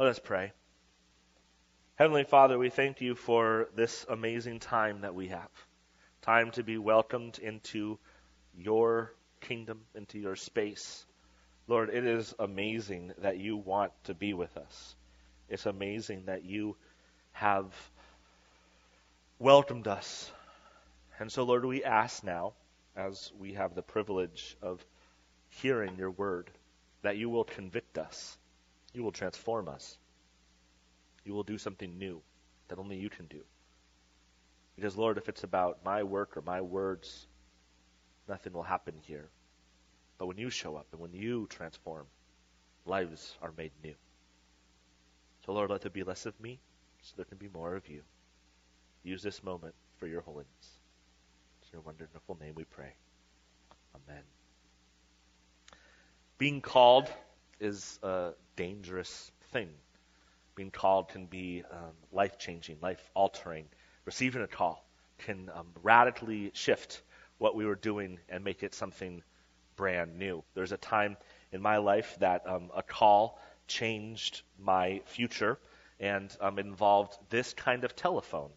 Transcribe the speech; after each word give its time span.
Let 0.00 0.08
us 0.08 0.18
pray. 0.18 0.52
Heavenly 1.96 2.24
Father, 2.24 2.58
we 2.58 2.70
thank 2.70 3.02
you 3.02 3.14
for 3.14 3.68
this 3.76 4.06
amazing 4.08 4.60
time 4.60 5.02
that 5.02 5.14
we 5.14 5.28
have. 5.28 5.50
Time 6.22 6.52
to 6.52 6.62
be 6.62 6.78
welcomed 6.78 7.38
into 7.38 7.98
your 8.56 9.12
kingdom, 9.42 9.82
into 9.94 10.18
your 10.18 10.36
space. 10.36 11.04
Lord, 11.66 11.90
it 11.90 12.06
is 12.06 12.34
amazing 12.38 13.12
that 13.18 13.36
you 13.36 13.58
want 13.58 13.92
to 14.04 14.14
be 14.14 14.32
with 14.32 14.56
us. 14.56 14.96
It's 15.50 15.66
amazing 15.66 16.24
that 16.24 16.46
you 16.46 16.76
have 17.32 17.66
welcomed 19.38 19.86
us. 19.86 20.32
And 21.18 21.30
so, 21.30 21.42
Lord, 21.42 21.66
we 21.66 21.84
ask 21.84 22.24
now, 22.24 22.54
as 22.96 23.30
we 23.38 23.52
have 23.52 23.74
the 23.74 23.82
privilege 23.82 24.56
of 24.62 24.82
hearing 25.50 25.96
your 25.98 26.10
word, 26.10 26.50
that 27.02 27.18
you 27.18 27.28
will 27.28 27.44
convict 27.44 27.98
us, 27.98 28.38
you 28.92 29.02
will 29.02 29.12
transform 29.12 29.68
us, 29.68 29.98
you 31.24 31.34
will 31.34 31.42
do 31.42 31.58
something 31.58 31.98
new 31.98 32.20
that 32.68 32.78
only 32.78 32.96
you 32.96 33.10
can 33.10 33.26
do. 33.26 33.40
Because, 34.76 34.96
Lord, 34.96 35.18
if 35.18 35.28
it's 35.28 35.44
about 35.44 35.84
my 35.84 36.02
work 36.02 36.36
or 36.36 36.42
my 36.42 36.60
words, 36.60 37.26
nothing 38.28 38.52
will 38.52 38.62
happen 38.62 38.94
here. 39.02 39.28
But 40.18 40.26
when 40.26 40.38
you 40.38 40.50
show 40.50 40.76
up 40.76 40.86
and 40.92 41.00
when 41.00 41.12
you 41.12 41.46
transform, 41.50 42.06
lives 42.86 43.36
are 43.42 43.52
made 43.56 43.72
new. 43.82 43.94
So, 45.44 45.52
Lord, 45.52 45.70
let 45.70 45.82
there 45.82 45.90
be 45.90 46.04
less 46.04 46.26
of 46.26 46.38
me 46.40 46.60
so 47.02 47.14
there 47.16 47.24
can 47.24 47.38
be 47.38 47.48
more 47.52 47.74
of 47.74 47.88
you. 47.88 48.02
Use 49.02 49.22
this 49.22 49.42
moment 49.42 49.74
for 49.98 50.06
your 50.06 50.20
holiness. 50.20 50.80
In 51.62 51.78
your 51.78 51.82
wonderful 51.82 52.38
name 52.40 52.54
we 52.54 52.64
pray. 52.64 52.92
Amen. 53.94 54.22
Being 56.38 56.60
called 56.60 57.08
is 57.60 57.98
a 58.02 58.30
dangerous 58.56 59.30
thing. 59.52 59.68
Being 60.54 60.70
called 60.70 61.08
can 61.08 61.26
be 61.26 61.62
um, 61.70 61.92
life 62.12 62.38
changing, 62.38 62.78
life 62.82 63.02
altering. 63.14 63.66
Receiving 64.04 64.42
a 64.42 64.48
call 64.48 64.84
can 65.18 65.50
um, 65.54 65.66
radically 65.82 66.50
shift 66.54 67.02
what 67.38 67.54
we 67.54 67.66
were 67.66 67.74
doing 67.74 68.18
and 68.28 68.44
make 68.44 68.62
it 68.62 68.74
something 68.74 69.22
brand 69.76 70.18
new. 70.18 70.42
There's 70.54 70.72
a 70.72 70.76
time 70.76 71.16
in 71.52 71.62
my 71.62 71.78
life 71.78 72.16
that 72.20 72.46
um, 72.46 72.70
a 72.76 72.82
call 72.82 73.40
changed 73.66 74.42
my 74.58 75.00
future 75.06 75.58
and 75.98 76.34
um, 76.40 76.58
involved 76.58 77.16
this 77.30 77.54
kind 77.54 77.84
of 77.84 77.94
telephone. 77.94 78.50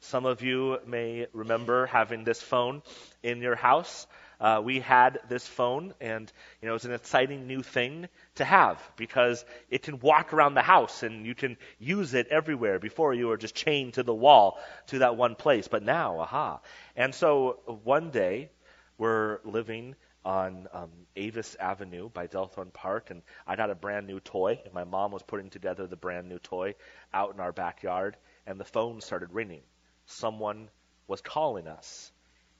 Some 0.00 0.26
of 0.26 0.42
you 0.42 0.78
may 0.86 1.26
remember 1.32 1.86
having 1.86 2.24
this 2.24 2.42
phone 2.42 2.82
in 3.22 3.40
your 3.40 3.54
house. 3.54 4.06
Uh, 4.42 4.60
we 4.60 4.80
had 4.80 5.20
this 5.28 5.46
phone, 5.46 5.94
and 6.00 6.32
you 6.60 6.68
know, 6.68 6.74
it's 6.74 6.84
an 6.84 6.92
exciting 6.92 7.46
new 7.46 7.62
thing 7.62 8.08
to 8.34 8.44
have 8.44 8.82
because 8.96 9.44
it 9.70 9.82
can 9.82 10.00
walk 10.00 10.32
around 10.32 10.54
the 10.54 10.62
house 10.62 11.04
and 11.04 11.24
you 11.24 11.32
can 11.36 11.56
use 11.78 12.12
it 12.12 12.26
everywhere. 12.26 12.80
Before 12.80 13.14
you 13.14 13.28
were 13.28 13.36
just 13.36 13.54
chained 13.54 13.94
to 13.94 14.02
the 14.02 14.12
wall 14.12 14.58
to 14.88 14.98
that 14.98 15.16
one 15.16 15.36
place, 15.36 15.68
but 15.68 15.84
now, 15.84 16.18
aha! 16.18 16.60
And 16.96 17.14
so 17.14 17.60
one 17.84 18.10
day, 18.10 18.50
we're 18.98 19.38
living 19.44 19.94
on 20.24 20.66
um, 20.72 20.90
Avis 21.14 21.54
Avenue 21.54 22.08
by 22.08 22.26
Delthorne 22.26 22.72
Park, 22.72 23.10
and 23.10 23.22
I 23.46 23.54
got 23.54 23.70
a 23.70 23.76
brand 23.76 24.08
new 24.08 24.18
toy, 24.18 24.60
and 24.64 24.74
my 24.74 24.82
mom 24.82 25.12
was 25.12 25.22
putting 25.22 25.50
together 25.50 25.86
the 25.86 25.96
brand 25.96 26.28
new 26.28 26.40
toy 26.40 26.74
out 27.14 27.32
in 27.32 27.38
our 27.38 27.52
backyard, 27.52 28.16
and 28.44 28.58
the 28.58 28.64
phone 28.64 29.00
started 29.00 29.32
ringing. 29.32 29.62
Someone 30.06 30.68
was 31.06 31.20
calling 31.20 31.68
us. 31.68 32.10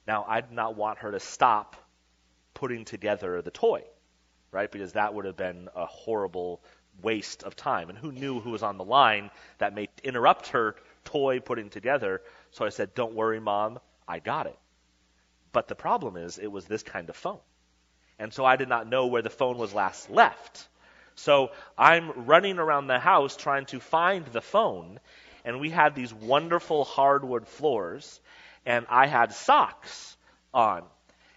Now, 0.07 0.25
I 0.27 0.41
did 0.41 0.51
not 0.51 0.75
want 0.75 0.99
her 0.99 1.11
to 1.11 1.19
stop 1.19 1.75
putting 2.53 2.85
together 2.85 3.41
the 3.41 3.51
toy, 3.51 3.83
right? 4.51 4.71
Because 4.71 4.93
that 4.93 5.13
would 5.13 5.25
have 5.25 5.37
been 5.37 5.69
a 5.75 5.85
horrible 5.85 6.61
waste 7.01 7.43
of 7.43 7.55
time. 7.55 7.89
And 7.89 7.97
who 7.97 8.11
knew 8.11 8.39
who 8.39 8.51
was 8.51 8.63
on 8.63 8.77
the 8.77 8.83
line 8.83 9.31
that 9.57 9.73
may 9.73 9.89
interrupt 10.03 10.49
her 10.49 10.75
toy 11.05 11.39
putting 11.39 11.69
together? 11.69 12.21
So 12.51 12.65
I 12.65 12.69
said, 12.69 12.93
Don't 12.93 13.15
worry, 13.15 13.39
mom, 13.39 13.79
I 14.07 14.19
got 14.19 14.47
it. 14.47 14.57
But 15.51 15.67
the 15.67 15.75
problem 15.75 16.17
is, 16.17 16.37
it 16.37 16.51
was 16.51 16.65
this 16.65 16.83
kind 16.83 17.09
of 17.09 17.15
phone. 17.15 17.39
And 18.19 18.33
so 18.33 18.45
I 18.45 18.55
did 18.55 18.69
not 18.69 18.87
know 18.87 19.07
where 19.07 19.21
the 19.21 19.29
phone 19.29 19.57
was 19.57 19.73
last 19.73 20.09
left. 20.09 20.67
So 21.15 21.51
I'm 21.77 22.25
running 22.25 22.57
around 22.57 22.87
the 22.87 22.99
house 22.99 23.35
trying 23.35 23.65
to 23.67 23.79
find 23.79 24.25
the 24.27 24.41
phone, 24.41 24.99
and 25.45 25.59
we 25.59 25.69
had 25.69 25.93
these 25.93 26.13
wonderful 26.13 26.85
hardwood 26.85 27.47
floors, 27.47 28.19
and 28.65 28.85
I 28.89 29.07
had 29.07 29.33
socks 29.33 30.17
on. 30.53 30.83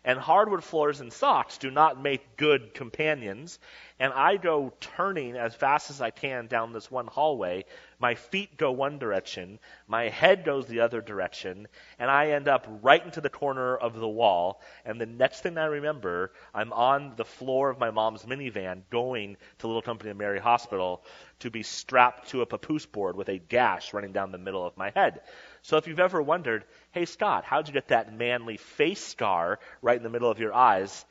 And 0.04 0.20
hardwood 0.20 0.62
floors 0.62 1.00
and 1.00 1.12
socks 1.12 1.58
do 1.58 1.68
not 1.68 2.00
make 2.00 2.36
good 2.36 2.74
companions. 2.74 3.58
And 3.98 4.12
I 4.12 4.36
go 4.36 4.72
turning 4.80 5.36
as 5.36 5.54
fast 5.56 5.90
as 5.90 6.00
I 6.00 6.10
can 6.10 6.46
down 6.46 6.72
this 6.72 6.88
one 6.88 7.08
hallway. 7.08 7.64
My 7.98 8.14
feet 8.14 8.58
go 8.58 8.72
one 8.72 8.98
direction, 8.98 9.58
my 9.88 10.10
head 10.10 10.44
goes 10.44 10.66
the 10.66 10.80
other 10.80 11.00
direction, 11.00 11.66
and 11.98 12.10
I 12.10 12.30
end 12.30 12.46
up 12.46 12.66
right 12.82 13.02
into 13.02 13.22
the 13.22 13.30
corner 13.30 13.74
of 13.74 13.94
the 13.94 14.08
wall. 14.08 14.60
And 14.84 15.00
the 15.00 15.06
next 15.06 15.40
thing 15.40 15.56
I 15.56 15.64
remember, 15.64 16.32
I'm 16.54 16.72
on 16.74 17.14
the 17.16 17.24
floor 17.24 17.70
of 17.70 17.78
my 17.78 17.90
mom's 17.90 18.24
minivan 18.24 18.82
going 18.90 19.38
to 19.58 19.66
Little 19.66 19.80
Company 19.80 20.10
of 20.10 20.18
Mary 20.18 20.38
Hospital 20.38 21.02
to 21.40 21.50
be 21.50 21.62
strapped 21.62 22.28
to 22.30 22.42
a 22.42 22.46
papoose 22.46 22.84
board 22.84 23.16
with 23.16 23.30
a 23.30 23.38
gash 23.38 23.94
running 23.94 24.12
down 24.12 24.30
the 24.30 24.38
middle 24.38 24.66
of 24.66 24.76
my 24.76 24.90
head. 24.94 25.20
So 25.62 25.78
if 25.78 25.86
you've 25.86 25.98
ever 25.98 26.20
wondered, 26.20 26.64
hey 26.92 27.06
Scott, 27.06 27.44
how'd 27.44 27.68
you 27.68 27.74
get 27.74 27.88
that 27.88 28.12
manly 28.12 28.58
face 28.58 29.04
scar 29.04 29.58
right 29.80 29.96
in 29.96 30.02
the 30.02 30.10
middle 30.10 30.30
of 30.30 30.38
your 30.38 30.52
eyes? 30.52 31.04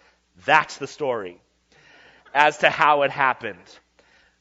That's 0.46 0.78
the 0.78 0.88
story 0.88 1.42
as 2.34 2.60
to 2.60 2.70
how 2.70 3.04
it 3.04 3.12
happened. 3.12 3.80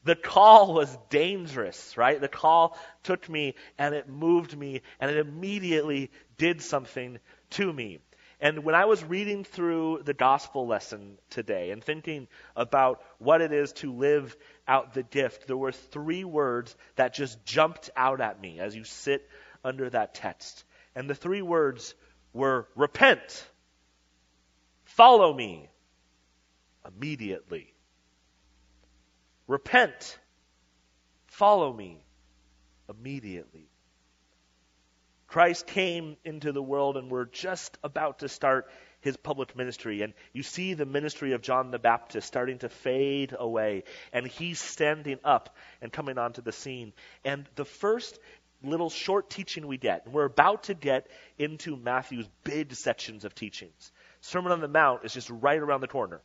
The 0.05 0.15
call 0.15 0.73
was 0.73 0.95
dangerous, 1.09 1.97
right? 1.97 2.21
The 2.21 2.27
call 2.27 2.77
took 3.03 3.27
me 3.27 3.55
and 3.77 3.93
it 3.95 4.07
moved 4.07 4.55
me 4.55 4.81
and 4.99 5.09
it 5.09 5.17
immediately 5.17 6.11
did 6.37 6.61
something 6.61 7.19
to 7.51 7.73
me. 7.73 7.99
And 8.39 8.63
when 8.63 8.75
I 8.75 8.85
was 8.85 9.03
reading 9.03 9.43
through 9.43 10.03
the 10.03 10.13
gospel 10.13 10.67
lesson 10.67 11.17
today 11.31 11.71
and 11.71 11.83
thinking 11.83 12.27
about 12.55 13.01
what 13.17 13.41
it 13.41 13.51
is 13.51 13.73
to 13.73 13.91
live 13.91 14.37
out 14.67 14.93
the 14.93 15.01
gift, 15.03 15.47
there 15.47 15.57
were 15.57 15.71
three 15.71 16.23
words 16.23 16.75
that 16.97 17.15
just 17.15 17.43
jumped 17.43 17.89
out 17.97 18.21
at 18.21 18.39
me 18.39 18.59
as 18.59 18.75
you 18.75 18.83
sit 18.83 19.27
under 19.63 19.89
that 19.89 20.13
text. 20.13 20.65
And 20.95 21.09
the 21.09 21.15
three 21.15 21.41
words 21.41 21.95
were 22.31 22.67
repent, 22.75 23.43
follow 24.83 25.33
me 25.33 25.67
immediately. 26.85 27.74
Repent, 29.47 30.17
follow 31.27 31.71
me 31.71 32.01
immediately. 32.89 33.69
Christ 35.27 35.67
came 35.67 36.17
into 36.23 36.51
the 36.51 36.63
world 36.63 36.97
and 36.97 37.11
we're 37.11 37.25
just 37.25 37.77
about 37.83 38.19
to 38.19 38.29
start 38.29 38.67
his 39.01 39.17
public 39.17 39.55
ministry. 39.55 40.01
And 40.01 40.13
you 40.33 40.43
see 40.43 40.73
the 40.73 40.85
ministry 40.85 41.33
of 41.33 41.41
John 41.41 41.71
the 41.71 41.79
Baptist 41.79 42.27
starting 42.27 42.59
to 42.59 42.69
fade 42.69 43.35
away. 43.37 43.83
And 44.13 44.25
he's 44.25 44.59
standing 44.59 45.19
up 45.23 45.55
and 45.81 45.91
coming 45.91 46.17
onto 46.17 46.41
the 46.41 46.51
scene. 46.51 46.93
And 47.23 47.45
the 47.55 47.65
first 47.65 48.19
little 48.63 48.89
short 48.89 49.29
teaching 49.29 49.67
we 49.67 49.77
get. 49.77 50.05
And 50.05 50.13
we're 50.13 50.25
about 50.25 50.63
to 50.63 50.73
get 50.73 51.07
into 51.37 51.75
Matthew's 51.75 52.27
big 52.43 52.73
sections 52.73 53.25
of 53.25 53.35
teachings. 53.35 53.91
Sermon 54.21 54.51
on 54.51 54.61
the 54.61 54.67
Mount 54.67 55.05
is 55.05 55.13
just 55.13 55.29
right 55.29 55.59
around 55.59 55.81
the 55.81 55.87
corner 55.87 56.21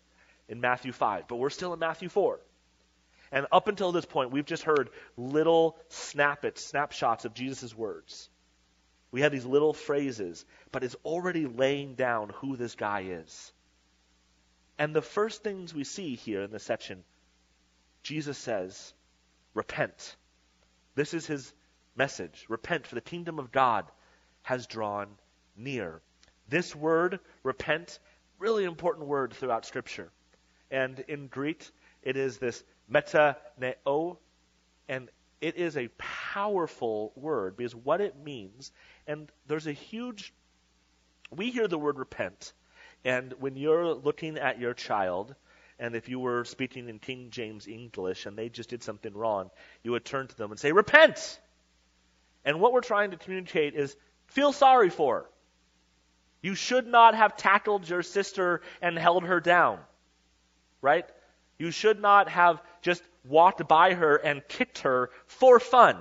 in 0.48 0.60
Matthew 0.60 0.92
5, 0.92 1.28
but 1.28 1.36
we're 1.36 1.50
still 1.50 1.72
in 1.72 1.78
Matthew 1.78 2.08
4. 2.08 2.40
And 3.32 3.46
up 3.52 3.68
until 3.68 3.92
this 3.92 4.04
point, 4.04 4.32
we've 4.32 4.46
just 4.46 4.64
heard 4.64 4.90
little 5.16 5.78
snippets, 5.88 6.64
snapshots 6.64 7.24
of 7.24 7.34
Jesus' 7.34 7.74
words. 7.74 8.28
We 9.12 9.22
have 9.22 9.32
these 9.32 9.46
little 9.46 9.72
phrases, 9.72 10.44
but 10.72 10.84
it's 10.84 10.96
already 11.04 11.46
laying 11.46 11.94
down 11.94 12.30
who 12.30 12.56
this 12.56 12.74
guy 12.74 13.02
is. 13.08 13.52
And 14.78 14.94
the 14.94 15.02
first 15.02 15.42
things 15.42 15.74
we 15.74 15.84
see 15.84 16.14
here 16.14 16.42
in 16.42 16.50
this 16.50 16.64
section, 16.64 17.04
Jesus 18.02 18.38
says, 18.38 18.94
Repent. 19.54 20.16
This 20.94 21.12
is 21.12 21.26
his 21.26 21.52
message. 21.96 22.46
Repent, 22.48 22.86
for 22.86 22.94
the 22.94 23.00
kingdom 23.00 23.38
of 23.38 23.52
God 23.52 23.86
has 24.42 24.66
drawn 24.66 25.08
near. 25.56 26.00
This 26.48 26.74
word, 26.74 27.20
repent, 27.42 27.98
really 28.38 28.64
important 28.64 29.06
word 29.06 29.34
throughout 29.34 29.66
Scripture. 29.66 30.10
And 30.70 30.98
in 31.00 31.26
Greek, 31.26 31.68
it 32.02 32.16
is 32.16 32.38
this 32.38 32.62
metaneo, 32.90 34.16
and 34.88 35.08
it 35.40 35.56
is 35.56 35.76
a 35.76 35.88
powerful 35.98 37.12
word 37.16 37.56
because 37.56 37.74
what 37.74 38.00
it 38.00 38.16
means, 38.22 38.72
and 39.06 39.30
there's 39.46 39.66
a 39.66 39.72
huge, 39.72 40.32
we 41.30 41.50
hear 41.50 41.68
the 41.68 41.78
word 41.78 41.98
repent, 41.98 42.52
and 43.04 43.32
when 43.38 43.56
you're 43.56 43.94
looking 43.94 44.38
at 44.38 44.58
your 44.58 44.74
child, 44.74 45.34
and 45.78 45.94
if 45.96 46.08
you 46.08 46.20
were 46.20 46.44
speaking 46.44 46.88
in 46.88 46.98
King 46.98 47.28
James 47.30 47.66
English 47.66 48.26
and 48.26 48.36
they 48.36 48.50
just 48.50 48.68
did 48.68 48.82
something 48.82 49.14
wrong, 49.14 49.50
you 49.82 49.92
would 49.92 50.04
turn 50.04 50.28
to 50.28 50.36
them 50.36 50.50
and 50.50 50.60
say, 50.60 50.72
Repent! 50.72 51.40
And 52.44 52.60
what 52.60 52.72
we're 52.72 52.82
trying 52.82 53.12
to 53.12 53.16
communicate 53.16 53.74
is 53.74 53.96
feel 54.26 54.52
sorry 54.52 54.90
for. 54.90 55.30
You 56.42 56.54
should 56.54 56.86
not 56.86 57.14
have 57.14 57.36
tackled 57.36 57.88
your 57.88 58.02
sister 58.02 58.62
and 58.80 58.98
held 58.98 59.24
her 59.24 59.40
down. 59.40 59.78
Right? 60.82 61.06
You 61.60 61.70
should 61.70 62.00
not 62.00 62.30
have 62.30 62.62
just 62.80 63.02
walked 63.22 63.68
by 63.68 63.92
her 63.92 64.16
and 64.16 64.40
kicked 64.48 64.78
her 64.78 65.10
for 65.26 65.60
fun. 65.60 65.98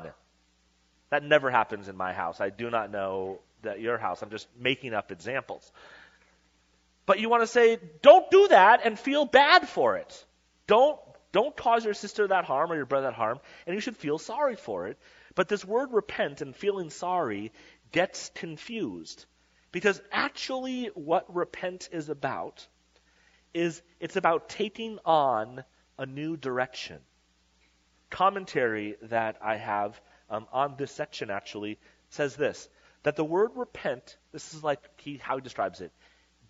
That 1.10 1.22
never 1.22 1.52
happens 1.52 1.90
in 1.90 1.98
my 1.98 2.14
house. 2.14 2.40
I 2.40 2.50
do 2.50 2.70
not 2.70 2.92
know 2.92 3.40
that 3.64 3.82
your 3.82 3.98
house. 3.98 4.22
I'm 4.22 4.30
just 4.30 4.48
making 4.58 4.94
up 4.94 5.12
examples. 5.12 5.70
But 7.06 7.20
you 7.20 7.28
want 7.28 7.44
to 7.44 7.48
say, 7.48 7.78
don't 8.02 8.32
do 8.32 8.48
that 8.48 8.86
and 8.86 8.98
feel 8.98 9.26
bad 9.26 9.68
for 9.68 9.98
it. 9.98 10.26
Don't, 10.66 10.98
don't 11.34 11.58
cause 11.58 11.84
your 11.84 11.94
sister 11.94 12.26
that 12.26 12.46
harm 12.46 12.72
or 12.72 12.78
your 12.78 12.86
brother 12.86 13.08
that 13.08 13.16
harm, 13.16 13.42
and 13.68 13.76
you 13.76 13.82
should 13.82 13.98
feel 13.98 14.18
sorry 14.18 14.56
for 14.56 14.88
it. 14.88 14.98
But 15.36 15.50
this 15.50 15.66
word 15.66 15.90
repent 15.92 16.40
and 16.40 16.56
feeling 16.56 16.90
sorry 16.90 17.52
gets 17.92 18.32
confused. 18.34 19.26
Because 19.74 20.02
actually, 20.10 20.86
what 20.94 21.36
repent 21.36 21.90
is 21.92 22.08
about 22.08 22.66
is 23.54 23.82
it's 24.00 24.16
about 24.16 24.50
taking 24.50 25.00
on 25.06 25.64
a 25.98 26.06
new 26.06 26.38
direction. 26.38 27.00
Commentary 28.10 28.96
that 29.04 29.38
I 29.42 29.58
have 29.58 30.00
um, 30.30 30.48
on 30.52 30.76
this 30.78 30.92
section 30.92 31.30
actually 31.30 31.80
says 32.10 32.36
this 32.36 32.70
that 33.04 33.16
the 33.16 33.24
word 33.24 33.52
repent, 33.56 34.18
this 34.32 34.54
is 34.54 34.64
like 34.64 34.80
he, 34.98 35.18
how 35.18 35.36
he 35.36 35.42
describes 35.42 35.80
it, 35.80 35.92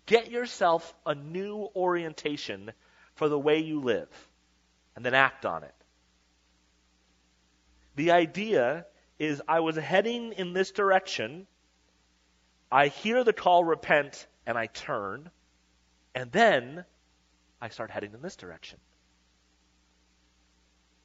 get 0.06 0.30
yourself 0.30 0.94
a 1.06 1.14
new 1.14 1.68
orientation 1.76 2.72
for 3.14 3.28
the 3.28 3.38
way 3.38 3.60
you 3.60 3.80
live, 3.80 4.08
and 4.96 5.04
then 5.04 5.14
act 5.14 5.46
on 5.46 5.62
it. 5.62 5.74
The 7.94 8.10
idea 8.12 8.86
is 9.18 9.42
I 9.46 9.60
was 9.60 9.76
heading 9.76 10.32
in 10.32 10.52
this 10.52 10.70
direction, 10.72 11.46
I 12.72 12.88
hear 12.88 13.22
the 13.22 13.32
call 13.32 13.62
repent, 13.64 14.26
and 14.46 14.56
I 14.56 14.66
turn, 14.66 15.30
and 16.14 16.30
then 16.32 16.84
I 17.60 17.68
start 17.68 17.90
heading 17.90 18.14
in 18.14 18.22
this 18.22 18.36
direction. 18.36 18.78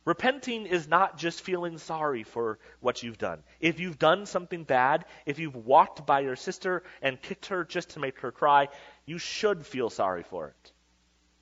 Repenting 0.06 0.68
is 0.68 0.88
not 0.88 1.18
just 1.18 1.42
feeling 1.42 1.80
sorry 1.80 2.24
for 2.24 2.60
what 2.80 3.02
you've 3.02 3.18
done. 3.18 3.42
If 3.60 3.80
you've 3.80 3.98
done 3.98 4.28
something 4.28 4.64
bad, 4.64 5.06
if 5.26 5.40
you've 5.40 5.56
walked 5.56 6.06
by 6.06 6.20
your 6.20 6.36
sister 6.36 6.84
and 7.02 7.20
kicked 7.20 7.48
her 7.48 7.64
just 7.64 7.92
to 7.92 8.00
make 8.00 8.20
her 8.20 8.32
cry, 8.32 8.68
you 9.08 9.18
should 9.18 9.66
feel 9.66 9.90
sorry 9.90 10.22
for 10.22 10.50
it. 10.50 10.72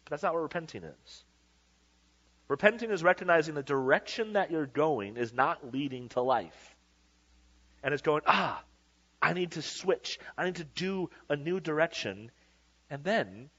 But 0.05 0.11
that's 0.11 0.23
not 0.23 0.33
what 0.33 0.43
repenting 0.43 0.85
is. 0.85 1.23
Repenting 2.47 2.89
is 2.89 3.03
recognizing 3.03 3.53
the 3.53 3.63
direction 3.63 4.33
that 4.33 4.49
you're 4.49 4.65
going 4.65 5.17
is 5.17 5.33
not 5.33 5.73
leading 5.73 6.07
to 6.09 6.21
life. 6.21 6.75
And 7.83 7.93
it's 7.93 8.03
going, 8.03 8.21
ah, 8.27 8.63
I 9.21 9.33
need 9.33 9.51
to 9.51 9.61
switch. 9.61 10.19
I 10.37 10.45
need 10.45 10.55
to 10.55 10.63
do 10.63 11.09
a 11.29 11.35
new 11.35 11.59
direction. 11.59 12.31
And 12.93 13.03
then 13.03 13.49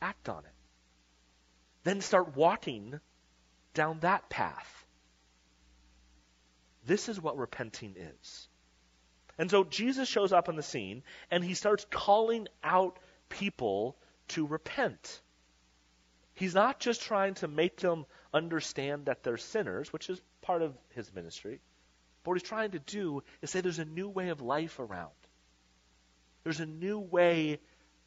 act 0.00 0.28
on 0.28 0.44
it. 0.44 0.54
Then 1.84 2.00
start 2.00 2.36
walking 2.36 2.98
down 3.72 4.00
that 4.00 4.28
path. 4.28 4.84
This 6.84 7.08
is 7.08 7.20
what 7.20 7.38
repenting 7.38 7.94
is. 7.96 8.48
And 9.38 9.48
so 9.48 9.62
Jesus 9.62 10.08
shows 10.08 10.32
up 10.32 10.48
on 10.48 10.56
the 10.56 10.62
scene 10.64 11.04
and 11.30 11.44
he 11.44 11.54
starts 11.54 11.86
calling 11.88 12.48
out 12.64 12.98
people 13.28 13.96
to 14.30 14.44
repent. 14.44 15.20
He's 16.34 16.52
not 16.52 16.80
just 16.80 17.02
trying 17.02 17.34
to 17.34 17.46
make 17.46 17.76
them 17.76 18.06
understand 18.34 19.06
that 19.06 19.22
they're 19.22 19.36
sinners, 19.36 19.92
which 19.92 20.10
is 20.10 20.20
part 20.40 20.62
of 20.62 20.76
his 20.96 21.14
ministry. 21.14 21.60
But 22.24 22.32
what 22.32 22.40
he's 22.40 22.48
trying 22.48 22.72
to 22.72 22.80
do 22.80 23.22
is 23.40 23.50
say 23.50 23.60
there's 23.60 23.78
a 23.78 23.84
new 23.84 24.08
way 24.08 24.30
of 24.30 24.40
life 24.40 24.80
around. 24.80 25.12
There's 26.42 26.58
a 26.58 26.66
new 26.66 26.98
way 26.98 27.60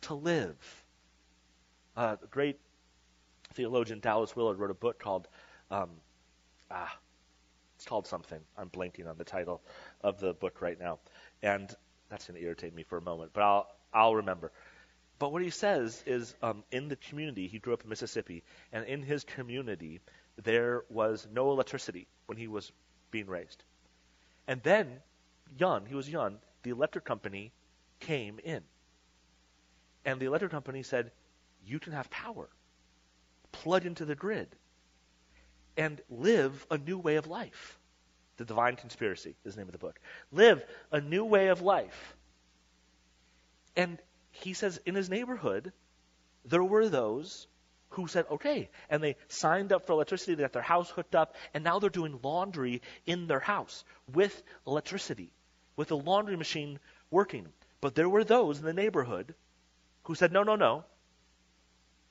to 0.05 0.15
live. 0.15 0.55
Uh, 1.95 2.15
the 2.15 2.27
great 2.27 2.59
theologian 3.53 3.99
Dallas 3.99 4.35
Willard 4.35 4.59
wrote 4.59 4.71
a 4.71 4.75
book 4.75 4.99
called 4.99 5.27
um, 5.71 5.89
ah, 6.71 6.97
it's 7.75 7.85
called 7.85 8.07
something. 8.07 8.39
I'm 8.57 8.69
blanking 8.69 9.09
on 9.09 9.17
the 9.17 9.23
title 9.23 9.61
of 10.01 10.19
the 10.19 10.33
book 10.33 10.61
right 10.61 10.79
now, 10.79 10.99
and 11.43 11.73
that's 12.09 12.27
going 12.27 12.39
to 12.39 12.45
irritate 12.45 12.73
me 12.73 12.83
for 12.83 12.97
a 12.97 13.01
moment, 13.01 13.31
but 13.33 13.43
I'll 13.43 13.67
I'll 13.93 14.15
remember. 14.15 14.51
But 15.17 15.31
what 15.31 15.41
he 15.41 15.49
says 15.49 16.03
is, 16.05 16.35
um, 16.41 16.63
in 16.71 16.89
the 16.89 16.97
community, 16.97 17.47
he 17.47 17.59
grew 17.59 17.73
up 17.73 17.83
in 17.83 17.89
Mississippi, 17.89 18.43
and 18.73 18.85
in 18.85 19.01
his 19.01 19.23
community, 19.23 20.01
there 20.43 20.83
was 20.89 21.25
no 21.31 21.51
electricity 21.51 22.07
when 22.25 22.37
he 22.37 22.47
was 22.47 22.71
being 23.11 23.27
raised. 23.27 23.63
And 24.47 24.61
then, 24.63 24.99
young, 25.57 25.85
he 25.85 25.95
was 25.95 26.09
young, 26.09 26.37
the 26.63 26.71
electric 26.71 27.05
company 27.05 27.53
came 28.01 28.39
in. 28.43 28.61
And 30.05 30.19
the 30.19 30.27
electric 30.27 30.51
company 30.51 30.83
said, 30.83 31.11
You 31.65 31.79
can 31.79 31.93
have 31.93 32.09
power. 32.09 32.47
Plug 33.51 33.85
into 33.85 34.05
the 34.05 34.15
grid 34.15 34.47
and 35.77 35.99
live 36.09 36.65
a 36.71 36.77
new 36.77 36.97
way 36.97 37.15
of 37.15 37.27
life. 37.27 37.79
The 38.37 38.45
Divine 38.45 38.75
Conspiracy 38.75 39.35
is 39.45 39.55
the 39.55 39.61
name 39.61 39.67
of 39.67 39.73
the 39.73 39.79
book. 39.79 39.99
Live 40.31 40.63
a 40.91 41.01
new 41.01 41.25
way 41.25 41.47
of 41.47 41.61
life. 41.61 42.15
And 43.75 43.97
he 44.31 44.53
says 44.53 44.79
in 44.85 44.95
his 44.95 45.09
neighborhood, 45.09 45.71
there 46.43 46.63
were 46.63 46.87
those 46.89 47.47
who 47.89 48.07
said, 48.07 48.25
okay. 48.29 48.69
And 48.89 49.01
they 49.01 49.15
signed 49.29 49.71
up 49.71 49.85
for 49.85 49.93
electricity, 49.93 50.35
they 50.35 50.43
got 50.43 50.53
their 50.53 50.61
house 50.61 50.89
hooked 50.89 51.15
up, 51.15 51.35
and 51.53 51.63
now 51.63 51.79
they're 51.79 51.89
doing 51.89 52.19
laundry 52.21 52.81
in 53.05 53.27
their 53.27 53.39
house 53.39 53.83
with 54.13 54.43
electricity, 54.67 55.31
with 55.75 55.87
the 55.87 55.97
laundry 55.97 56.35
machine 56.35 56.79
working. 57.09 57.47
But 57.79 57.95
there 57.95 58.09
were 58.09 58.23
those 58.23 58.59
in 58.59 58.65
the 58.65 58.73
neighborhood 58.73 59.33
who 60.05 60.15
said, 60.15 60.31
no, 60.31 60.43
no, 60.43 60.55
no. 60.55 60.83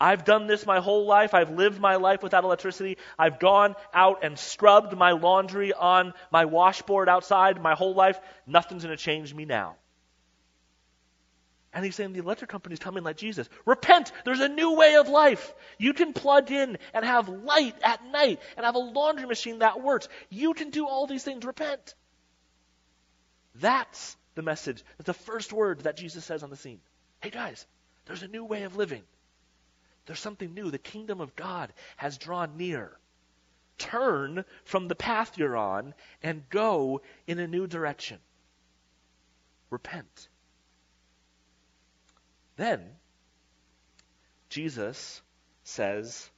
I've 0.00 0.24
done 0.24 0.46
this 0.46 0.66
my 0.66 0.80
whole 0.80 1.06
life. 1.06 1.34
I've 1.34 1.50
lived 1.50 1.80
my 1.80 1.96
life 1.96 2.22
without 2.22 2.44
electricity. 2.44 2.98
I've 3.18 3.38
gone 3.38 3.74
out 3.92 4.24
and 4.24 4.38
scrubbed 4.38 4.96
my 4.96 5.12
laundry 5.12 5.72
on 5.72 6.12
my 6.30 6.44
washboard 6.44 7.08
outside 7.08 7.62
my 7.62 7.74
whole 7.74 7.94
life. 7.94 8.20
Nothing's 8.46 8.84
going 8.84 8.96
to 8.96 9.02
change 9.02 9.32
me 9.32 9.44
now. 9.44 9.76
And 11.72 11.84
he's 11.84 11.96
saying 11.96 12.12
the 12.12 12.20
electric 12.20 12.50
company's 12.50 12.78
coming 12.78 13.02
like 13.02 13.16
Jesus. 13.16 13.48
Repent! 13.66 14.12
There's 14.24 14.40
a 14.40 14.48
new 14.48 14.74
way 14.74 14.94
of 14.96 15.08
life. 15.08 15.54
You 15.78 15.92
can 15.92 16.12
plug 16.12 16.52
in 16.52 16.78
and 16.92 17.04
have 17.04 17.28
light 17.28 17.74
at 17.82 18.04
night 18.06 18.40
and 18.56 18.64
have 18.64 18.76
a 18.76 18.78
laundry 18.78 19.26
machine 19.26 19.58
that 19.60 19.82
works. 19.82 20.08
You 20.28 20.54
can 20.54 20.70
do 20.70 20.86
all 20.86 21.06
these 21.06 21.24
things. 21.24 21.44
Repent. 21.44 21.94
That's 23.56 24.16
the 24.34 24.42
message. 24.42 24.84
That's 24.98 25.06
the 25.06 25.14
first 25.14 25.52
word 25.52 25.80
that 25.80 25.96
Jesus 25.96 26.24
says 26.24 26.42
on 26.42 26.50
the 26.50 26.56
scene. 26.56 26.80
Hey 27.20 27.30
guys, 27.30 27.66
there's 28.06 28.22
a 28.22 28.28
new 28.28 28.44
way 28.44 28.64
of 28.64 28.76
living. 28.76 29.02
There's 30.06 30.20
something 30.20 30.52
new. 30.52 30.70
The 30.70 30.78
kingdom 30.78 31.20
of 31.20 31.34
God 31.34 31.72
has 31.96 32.18
drawn 32.18 32.56
near. 32.56 32.98
Turn 33.78 34.44
from 34.64 34.88
the 34.88 34.94
path 34.94 35.38
you're 35.38 35.56
on 35.56 35.94
and 36.22 36.48
go 36.48 37.00
in 37.26 37.38
a 37.38 37.46
new 37.46 37.66
direction. 37.66 38.18
Repent. 39.70 40.28
Then, 42.56 42.80
Jesus 44.48 45.22
says, 45.64 46.30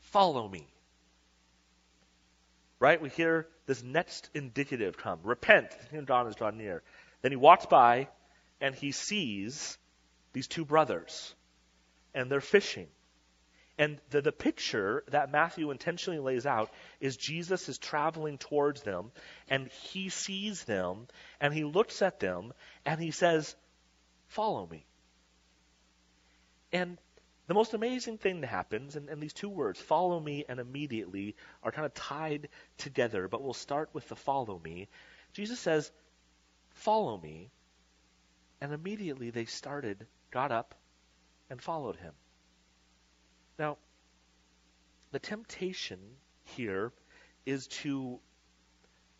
Follow 0.00 0.46
me. 0.46 0.66
Right? 2.78 3.00
We 3.00 3.08
hear 3.08 3.48
this 3.66 3.82
next 3.82 4.28
indicative 4.34 4.96
come. 4.96 5.20
Repent. 5.22 5.70
The 5.70 5.76
kingdom 5.86 6.00
of 6.00 6.06
God 6.06 6.26
has 6.26 6.36
drawn 6.36 6.58
near. 6.58 6.82
Then 7.22 7.32
he 7.32 7.36
walks 7.36 7.66
by 7.66 8.08
and 8.60 8.74
he 8.74 8.92
sees 8.92 9.78
these 10.34 10.46
two 10.46 10.66
brothers 10.66 11.34
and 12.14 12.30
they're 12.30 12.42
fishing. 12.42 12.88
And 13.76 13.98
the, 14.10 14.20
the 14.20 14.32
picture 14.32 15.02
that 15.08 15.32
Matthew 15.32 15.70
intentionally 15.70 16.20
lays 16.20 16.46
out 16.46 16.70
is 17.00 17.16
Jesus 17.16 17.68
is 17.68 17.78
traveling 17.78 18.38
towards 18.38 18.82
them, 18.82 19.10
and 19.48 19.68
he 19.68 20.10
sees 20.10 20.62
them, 20.62 21.08
and 21.40 21.52
he 21.52 21.64
looks 21.64 22.00
at 22.00 22.20
them, 22.20 22.52
and 22.84 23.00
he 23.00 23.10
says, 23.10 23.56
Follow 24.28 24.66
me. 24.66 24.86
And 26.72 26.98
the 27.46 27.54
most 27.54 27.74
amazing 27.74 28.18
thing 28.18 28.40
that 28.40 28.46
happens, 28.46 28.96
and, 28.96 29.08
and 29.08 29.20
these 29.20 29.32
two 29.32 29.48
words, 29.48 29.80
follow 29.80 30.20
me 30.20 30.44
and 30.48 30.60
immediately, 30.60 31.34
are 31.62 31.72
kind 31.72 31.84
of 31.84 31.94
tied 31.94 32.48
together, 32.78 33.26
but 33.28 33.42
we'll 33.42 33.54
start 33.54 33.90
with 33.92 34.08
the 34.08 34.16
follow 34.16 34.60
me. 34.64 34.88
Jesus 35.32 35.58
says, 35.58 35.90
Follow 36.74 37.18
me. 37.18 37.50
And 38.60 38.72
immediately 38.72 39.30
they 39.30 39.44
started, 39.44 40.06
got 40.34 40.50
up, 40.50 40.74
and 41.48 41.62
followed 41.62 41.96
him. 41.96 42.12
Now, 43.56 43.78
the 45.12 45.20
temptation 45.20 46.00
here 46.56 46.92
is 47.46 47.68
to 47.68 48.18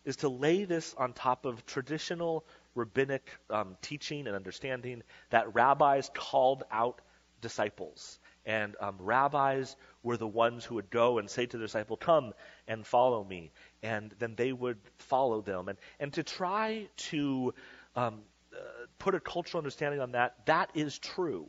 is 0.03 0.17
to 0.17 0.29
lay 0.29 0.65
this 0.65 0.93
on 0.99 1.13
top 1.13 1.45
of 1.45 1.65
traditional 1.65 2.45
rabbinic 2.75 3.27
um, 3.49 3.75
teaching 3.81 4.27
and 4.27 4.35
understanding 4.35 5.01
that 5.31 5.55
rabbis 5.55 6.11
called 6.13 6.63
out 6.69 7.01
disciples. 7.41 8.19
And 8.45 8.75
um, 8.79 8.97
rabbis 8.99 9.75
were 10.03 10.17
the 10.17 10.27
ones 10.27 10.63
who 10.63 10.75
would 10.75 10.91
go 10.91 11.17
and 11.17 11.27
say 11.27 11.47
to 11.47 11.57
the 11.57 11.63
disciple, 11.63 11.97
Come 11.97 12.33
and 12.67 12.85
follow 12.85 13.23
me. 13.23 13.51
And 13.81 14.13
then 14.19 14.35
they 14.35 14.53
would 14.53 14.77
follow 14.97 15.41
them. 15.41 15.69
And, 15.69 15.79
and 15.99 16.13
to 16.13 16.23
try 16.23 16.87
to 17.09 17.55
um, 17.95 18.21
put 19.05 19.13
a 19.13 19.19
cultural 19.19 19.59
understanding 19.59 20.01
on 20.01 20.13
that, 20.13 20.33
that 20.47 20.71
is 20.73 20.97
true. 20.97 21.47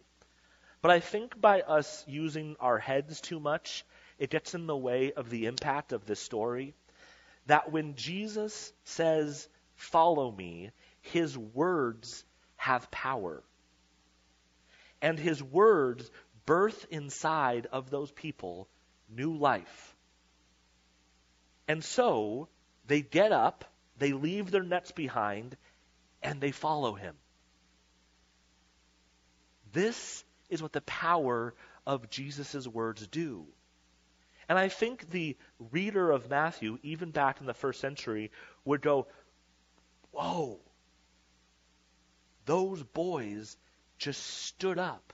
But 0.83 0.91
I 0.91 1.01
think 1.01 1.41
by 1.41 1.63
us 1.63 2.05
using 2.07 2.55
our 2.61 2.79
heads 2.79 3.23
too 3.23 3.41
much 3.41 3.83
it 4.19 4.29
gets 4.29 4.55
in 4.55 4.67
the 4.67 4.77
way 4.77 5.13
of 5.13 5.31
the 5.31 5.47
impact 5.47 5.93
of 5.93 6.05
this 6.05 6.21
story. 6.21 6.75
That 7.47 7.73
when 7.73 7.95
Jesus 7.95 8.73
says, 8.85 9.49
Follow 9.75 10.31
me, 10.31 10.71
his 11.01 11.37
words 11.37 12.25
have 12.57 12.91
power. 12.91 13.43
And 15.01 15.19
his 15.19 15.43
words 15.43 16.11
birth 16.45 16.87
inside 16.91 17.67
of 17.73 17.89
those 17.89 18.11
people 18.11 18.69
new 19.09 19.35
life. 19.35 19.97
And 21.69 21.83
so 21.83 22.49
they 22.87 23.01
get 23.01 23.33
up, 23.33 23.65
they 23.99 24.13
leave 24.13 24.51
their 24.51 24.63
nets 24.63 24.93
behind, 24.93 25.57
and 26.23 26.39
they 26.39 26.53
follow 26.53 26.93
him. 26.95 27.15
This 29.77 30.25
is 30.49 30.63
what 30.63 30.73
the 30.73 30.81
power 30.81 31.53
of 31.87 32.09
Jesus' 32.09 32.67
words 32.67 33.07
do. 33.09 33.47
And 34.49 34.59
I 34.59 34.71
think 34.71 35.11
the 35.11 35.37
reader 35.71 36.11
of 36.11 36.31
Matthew, 36.31 36.79
even 36.83 37.11
back 37.11 37.41
in 37.41 37.47
the 37.47 37.53
first 37.53 37.79
century, 37.79 38.31
would 38.65 38.81
go, 38.81 39.07
Whoa, 40.13 40.61
those 42.47 42.83
boys 42.85 43.59
just 43.99 44.23
stood 44.23 44.79
up 44.79 45.13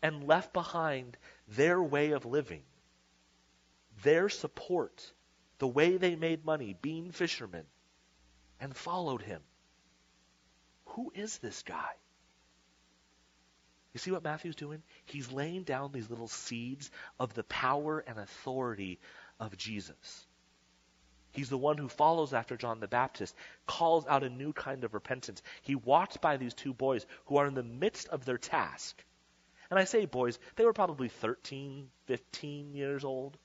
and 0.00 0.26
left 0.26 0.54
behind 0.54 1.18
their 1.46 1.82
way 1.82 2.12
of 2.12 2.24
living, 2.24 2.62
their 4.02 4.30
support, 4.30 5.12
the 5.58 5.68
way 5.68 5.98
they 5.98 6.16
made 6.16 6.46
money, 6.46 6.74
being 6.80 7.12
fishermen, 7.12 7.66
and 8.58 8.74
followed 8.74 9.20
him. 9.20 9.42
Who 10.86 11.12
is 11.14 11.36
this 11.36 11.62
guy? 11.62 11.92
You 13.96 13.98
see 13.98 14.10
what 14.10 14.24
Matthew's 14.24 14.56
doing? 14.56 14.82
He's 15.06 15.32
laying 15.32 15.62
down 15.62 15.90
these 15.90 16.10
little 16.10 16.28
seeds 16.28 16.90
of 17.18 17.32
the 17.32 17.44
power 17.44 18.04
and 18.06 18.18
authority 18.18 19.00
of 19.40 19.56
Jesus. 19.56 20.26
He's 21.32 21.48
the 21.48 21.56
one 21.56 21.78
who 21.78 21.88
follows 21.88 22.34
after 22.34 22.58
John 22.58 22.78
the 22.78 22.88
Baptist, 22.88 23.34
calls 23.64 24.06
out 24.06 24.22
a 24.22 24.28
new 24.28 24.52
kind 24.52 24.84
of 24.84 24.92
repentance. 24.92 25.42
He 25.62 25.76
walks 25.76 26.18
by 26.18 26.36
these 26.36 26.52
two 26.52 26.74
boys 26.74 27.06
who 27.24 27.38
are 27.38 27.46
in 27.46 27.54
the 27.54 27.62
midst 27.62 28.08
of 28.08 28.26
their 28.26 28.36
task. 28.36 29.02
And 29.70 29.78
I 29.78 29.84
say 29.84 30.04
boys, 30.04 30.38
they 30.56 30.66
were 30.66 30.74
probably 30.74 31.08
13, 31.08 31.88
15 32.04 32.74
years 32.74 33.02
old. 33.02 33.38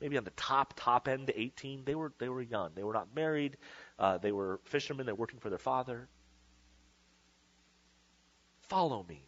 Maybe 0.00 0.18
on 0.18 0.24
the 0.24 0.30
top, 0.30 0.74
top 0.76 1.06
end 1.06 1.30
18. 1.32 1.84
They 1.84 1.94
were, 1.94 2.12
they 2.18 2.28
were 2.28 2.42
young. 2.42 2.72
They 2.74 2.82
were 2.82 2.92
not 2.92 3.14
married. 3.14 3.58
Uh, 3.96 4.18
they 4.18 4.32
were 4.32 4.58
fishermen. 4.64 5.06
They 5.06 5.12
were 5.12 5.18
working 5.18 5.38
for 5.38 5.50
their 5.50 5.58
father. 5.58 6.08
Follow 8.68 9.04
me. 9.08 9.26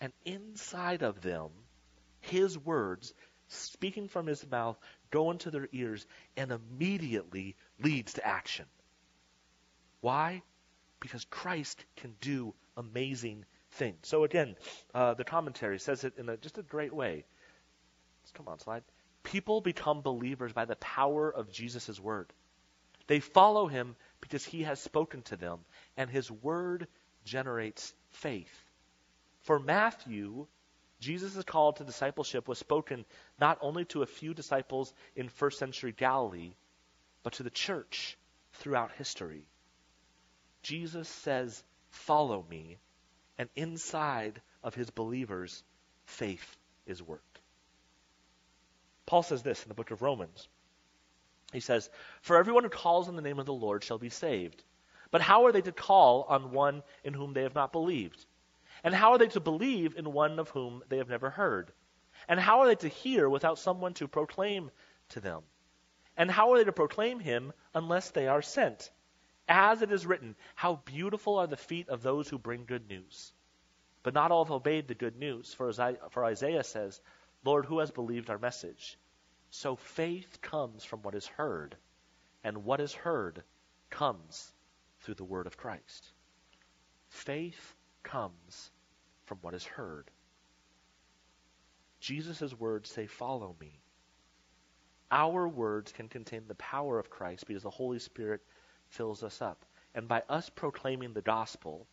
And 0.00 0.12
inside 0.24 1.02
of 1.02 1.20
them, 1.20 1.50
his 2.20 2.58
words, 2.58 3.12
speaking 3.48 4.08
from 4.08 4.26
his 4.26 4.48
mouth, 4.50 4.78
go 5.10 5.30
into 5.30 5.50
their 5.50 5.68
ears 5.72 6.06
and 6.36 6.52
immediately 6.52 7.56
leads 7.82 8.14
to 8.14 8.26
action. 8.26 8.66
Why? 10.00 10.42
Because 11.00 11.24
Christ 11.24 11.84
can 11.96 12.14
do 12.20 12.54
amazing 12.76 13.44
things. 13.72 13.98
So 14.02 14.24
again, 14.24 14.56
uh, 14.94 15.14
the 15.14 15.24
commentary 15.24 15.78
says 15.78 16.04
it 16.04 16.14
in 16.16 16.28
a, 16.28 16.36
just 16.36 16.58
a 16.58 16.62
great 16.62 16.94
way. 16.94 17.24
Let's 18.22 18.32
come 18.32 18.48
on, 18.48 18.58
slide. 18.58 18.82
People 19.22 19.60
become 19.60 20.00
believers 20.00 20.52
by 20.52 20.64
the 20.64 20.76
power 20.76 21.30
of 21.30 21.52
Jesus' 21.52 22.00
word. 22.00 22.32
They 23.06 23.20
follow 23.20 23.66
him 23.66 23.96
because 24.20 24.44
he 24.44 24.62
has 24.62 24.80
spoken 24.80 25.22
to 25.22 25.36
them, 25.36 25.60
and 25.96 26.08
his 26.08 26.30
word 26.30 26.86
generates 27.24 27.92
faith. 28.10 28.64
For 29.42 29.58
Matthew, 29.58 30.46
Jesus' 31.00 31.42
call 31.44 31.72
to 31.74 31.84
discipleship 31.84 32.46
was 32.46 32.58
spoken 32.58 33.04
not 33.40 33.58
only 33.62 33.84
to 33.86 34.02
a 34.02 34.06
few 34.06 34.34
disciples 34.34 34.92
in 35.16 35.28
first 35.28 35.58
century 35.58 35.92
Galilee, 35.92 36.52
but 37.22 37.34
to 37.34 37.42
the 37.42 37.50
church 37.50 38.18
throughout 38.54 38.92
history. 38.92 39.46
Jesus 40.62 41.08
says, 41.08 41.62
Follow 41.88 42.44
me, 42.48 42.78
and 43.38 43.48
inside 43.56 44.40
of 44.62 44.74
his 44.74 44.90
believers, 44.90 45.62
faith 46.04 46.56
is 46.86 47.02
worked. 47.02 47.40
Paul 49.06 49.22
says 49.22 49.42
this 49.42 49.62
in 49.62 49.68
the 49.68 49.74
book 49.74 49.90
of 49.90 50.02
Romans. 50.02 50.46
He 51.52 51.60
says, 51.60 51.90
For 52.20 52.36
everyone 52.36 52.62
who 52.62 52.70
calls 52.70 53.08
on 53.08 53.16
the 53.16 53.22
name 53.22 53.38
of 53.38 53.46
the 53.46 53.52
Lord 53.52 53.82
shall 53.82 53.98
be 53.98 54.10
saved. 54.10 54.62
But 55.10 55.22
how 55.22 55.46
are 55.46 55.52
they 55.52 55.62
to 55.62 55.72
call 55.72 56.24
on 56.28 56.52
one 56.52 56.82
in 57.02 57.14
whom 57.14 57.32
they 57.32 57.42
have 57.42 57.54
not 57.54 57.72
believed? 57.72 58.24
And 58.84 58.94
how 58.94 59.12
are 59.12 59.18
they 59.18 59.28
to 59.28 59.40
believe 59.40 59.96
in 59.96 60.12
one 60.12 60.38
of 60.38 60.50
whom 60.50 60.82
they 60.88 60.98
have 60.98 61.08
never 61.08 61.30
heard? 61.30 61.72
And 62.28 62.38
how 62.38 62.60
are 62.60 62.68
they 62.68 62.76
to 62.76 62.88
hear 62.88 63.28
without 63.28 63.58
someone 63.58 63.94
to 63.94 64.06
proclaim 64.06 64.70
to 65.10 65.20
them? 65.20 65.42
And 66.16 66.30
how 66.30 66.52
are 66.52 66.58
they 66.58 66.64
to 66.64 66.72
proclaim 66.72 67.18
him 67.18 67.52
unless 67.74 68.10
they 68.10 68.28
are 68.28 68.42
sent? 68.42 68.90
As 69.48 69.82
it 69.82 69.90
is 69.90 70.06
written, 70.06 70.36
How 70.54 70.76
beautiful 70.76 71.38
are 71.38 71.48
the 71.48 71.56
feet 71.56 71.88
of 71.88 72.02
those 72.02 72.28
who 72.28 72.38
bring 72.38 72.64
good 72.64 72.88
news. 72.88 73.32
But 74.02 74.14
not 74.14 74.30
all 74.30 74.44
have 74.44 74.52
obeyed 74.52 74.86
the 74.86 74.94
good 74.94 75.16
news, 75.16 75.52
for, 75.52 75.72
Isaiah 76.24 76.64
says, 76.64 77.00
Lord, 77.44 77.66
who 77.66 77.80
has 77.80 77.90
believed 77.90 78.30
our 78.30 78.38
message? 78.38 78.96
So 79.50 79.74
faith 79.74 80.40
comes 80.40 80.84
from 80.84 81.02
what 81.02 81.16
is 81.16 81.26
heard, 81.26 81.76
and 82.44 82.64
what 82.64 82.80
is 82.80 82.94
heard 82.94 83.42
comes 83.90 84.52
through 85.00 85.14
the 85.14 85.24
word 85.24 85.46
of 85.46 85.56
Christ. 85.56 86.10
Faith 87.08 87.74
comes 88.02 88.70
from 89.24 89.38
what 89.42 89.54
is 89.54 89.64
heard. 89.64 90.10
Jesus' 92.00 92.54
words 92.58 92.90
say, 92.90 93.06
Follow 93.06 93.54
me. 93.60 93.80
Our 95.10 95.48
words 95.48 95.92
can 95.92 96.08
contain 96.08 96.42
the 96.46 96.54
power 96.54 96.98
of 96.98 97.10
Christ 97.10 97.46
because 97.46 97.64
the 97.64 97.70
Holy 97.70 97.98
Spirit 97.98 98.40
fills 98.88 99.22
us 99.22 99.42
up. 99.42 99.64
And 99.94 100.06
by 100.06 100.22
us 100.28 100.48
proclaiming 100.48 101.12
the 101.12 101.22
gospel, 101.22 101.86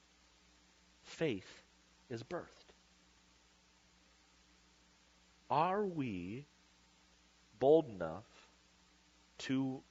faith 1.04 1.64
is 2.10 2.24
birthed. 2.24 2.46
Are 5.50 5.86
we 5.86 6.46
bold 7.60 7.90
enough 7.90 8.26
to 9.40 9.82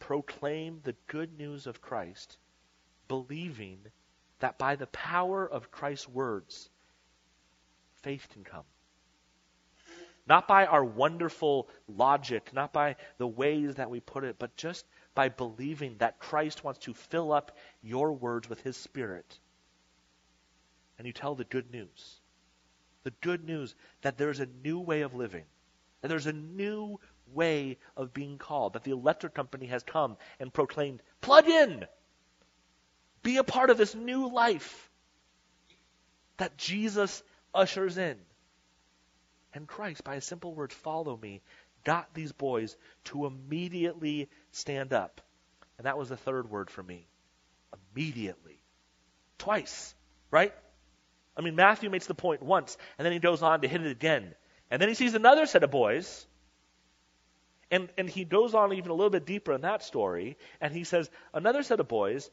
proclaim 0.00 0.80
the 0.82 0.96
good 1.06 1.38
news 1.38 1.68
of 1.68 1.80
Christ, 1.80 2.36
believing 3.06 3.78
that 4.40 4.58
by 4.58 4.74
the 4.74 4.88
power 4.88 5.48
of 5.48 5.70
Christ's 5.70 6.08
words, 6.08 6.68
faith 8.02 8.26
can 8.32 8.42
come. 8.42 8.64
Not 10.26 10.48
by 10.48 10.66
our 10.66 10.84
wonderful 10.84 11.68
logic, 11.88 12.52
not 12.52 12.72
by 12.72 12.96
the 13.18 13.26
ways 13.26 13.76
that 13.76 13.90
we 13.90 14.00
put 14.00 14.24
it, 14.24 14.36
but 14.38 14.56
just 14.56 14.86
by 15.14 15.28
believing 15.28 15.96
that 15.98 16.18
Christ 16.18 16.64
wants 16.64 16.80
to 16.80 16.94
fill 16.94 17.32
up 17.32 17.56
your 17.82 18.12
words 18.12 18.48
with 18.48 18.60
his 18.62 18.76
Spirit. 18.76 19.38
And 20.98 21.06
you 21.06 21.12
tell 21.12 21.34
the 21.34 21.44
good 21.44 21.70
news. 21.70 22.20
The 23.02 23.12
good 23.22 23.44
news 23.44 23.74
that 24.02 24.18
there's 24.18 24.40
a 24.40 24.48
new 24.62 24.78
way 24.78 25.00
of 25.00 25.14
living, 25.14 25.44
that 26.00 26.08
there's 26.08 26.26
a 26.26 26.32
new 26.32 27.00
way 27.34 27.78
of 27.96 28.12
being 28.12 28.38
called, 28.38 28.74
that 28.74 28.84
the 28.84 28.92
electric 28.92 29.34
company 29.34 29.66
has 29.66 29.82
come 29.82 30.16
and 30.38 30.52
proclaimed, 30.52 31.02
plug 31.20 31.48
in! 31.48 31.86
Be 33.22 33.36
a 33.36 33.44
part 33.44 33.70
of 33.70 33.76
this 33.76 33.94
new 33.94 34.28
life 34.32 34.90
that 36.38 36.56
Jesus 36.56 37.22
ushers 37.54 37.98
in. 37.98 38.16
And 39.52 39.66
Christ, 39.66 40.04
by 40.04 40.14
a 40.14 40.20
simple 40.20 40.54
word, 40.54 40.72
follow 40.72 41.16
me, 41.16 41.42
got 41.84 42.14
these 42.14 42.32
boys 42.32 42.76
to 43.04 43.26
immediately 43.26 44.28
stand 44.52 44.92
up. 44.92 45.20
And 45.76 45.86
that 45.86 45.98
was 45.98 46.08
the 46.08 46.16
third 46.16 46.50
word 46.50 46.70
for 46.70 46.82
me. 46.82 47.06
Immediately. 47.94 48.62
Twice, 49.38 49.94
right? 50.30 50.54
I 51.36 51.42
mean, 51.42 51.56
Matthew 51.56 51.90
makes 51.90 52.06
the 52.06 52.14
point 52.14 52.42
once, 52.42 52.76
and 52.98 53.04
then 53.04 53.12
he 53.12 53.18
goes 53.18 53.42
on 53.42 53.62
to 53.62 53.68
hit 53.68 53.80
it 53.80 53.90
again. 53.90 54.34
And 54.70 54.80
then 54.80 54.88
he 54.88 54.94
sees 54.94 55.14
another 55.14 55.46
set 55.46 55.64
of 55.64 55.70
boys, 55.70 56.26
and, 57.70 57.88
and 57.96 58.08
he 58.10 58.24
goes 58.24 58.54
on 58.54 58.72
even 58.72 58.90
a 58.90 58.94
little 58.94 59.10
bit 59.10 59.26
deeper 59.26 59.52
in 59.52 59.60
that 59.60 59.82
story, 59.82 60.36
and 60.60 60.74
he 60.74 60.84
says, 60.84 61.08
another 61.32 61.62
set 61.62 61.78
of 61.78 61.88
boys, 61.88 62.30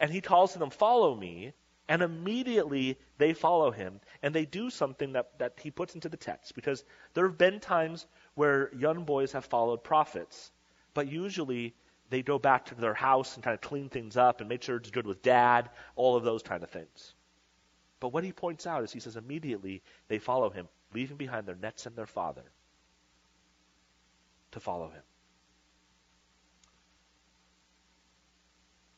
and 0.00 0.10
he 0.10 0.20
calls 0.20 0.52
to 0.52 0.58
them, 0.58 0.70
Follow 0.70 1.14
me. 1.14 1.52
And 1.86 2.00
immediately 2.00 2.98
they 3.18 3.34
follow 3.34 3.70
him, 3.70 4.00
and 4.22 4.34
they 4.34 4.46
do 4.46 4.70
something 4.70 5.12
that, 5.12 5.38
that 5.38 5.60
he 5.60 5.70
puts 5.70 5.94
into 5.94 6.08
the 6.08 6.16
text. 6.16 6.54
Because 6.54 6.82
there 7.12 7.28
have 7.28 7.36
been 7.36 7.60
times 7.60 8.06
where 8.34 8.74
young 8.74 9.04
boys 9.04 9.32
have 9.32 9.44
followed 9.44 9.84
prophets, 9.84 10.50
but 10.94 11.08
usually 11.08 11.74
they 12.08 12.22
go 12.22 12.38
back 12.38 12.64
to 12.66 12.74
their 12.74 12.94
house 12.94 13.34
and 13.34 13.44
kind 13.44 13.52
of 13.52 13.60
clean 13.60 13.90
things 13.90 14.16
up 14.16 14.40
and 14.40 14.48
make 14.48 14.62
sure 14.62 14.76
it's 14.76 14.90
good 14.90 15.06
with 15.06 15.20
dad, 15.20 15.68
all 15.94 16.16
of 16.16 16.24
those 16.24 16.42
kind 16.42 16.62
of 16.62 16.70
things. 16.70 17.14
But 18.00 18.14
what 18.14 18.24
he 18.24 18.32
points 18.32 18.66
out 18.66 18.82
is 18.82 18.90
he 18.90 19.00
says 19.00 19.16
immediately 19.16 19.82
they 20.08 20.18
follow 20.18 20.48
him, 20.48 20.68
leaving 20.94 21.18
behind 21.18 21.46
their 21.46 21.54
nets 21.54 21.84
and 21.84 21.94
their 21.94 22.06
father 22.06 22.44
to 24.54 24.60
follow 24.60 24.88
him. 24.88 25.02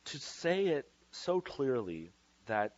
to 0.06 0.18
say 0.18 0.66
it 0.66 0.88
so 1.10 1.40
clearly 1.40 2.10
that, 2.46 2.76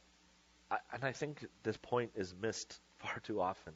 and 0.92 1.04
I 1.04 1.12
think 1.12 1.46
this 1.62 1.76
point 1.76 2.12
is 2.14 2.34
missed 2.40 2.80
far 2.98 3.20
too 3.22 3.40
often. 3.40 3.74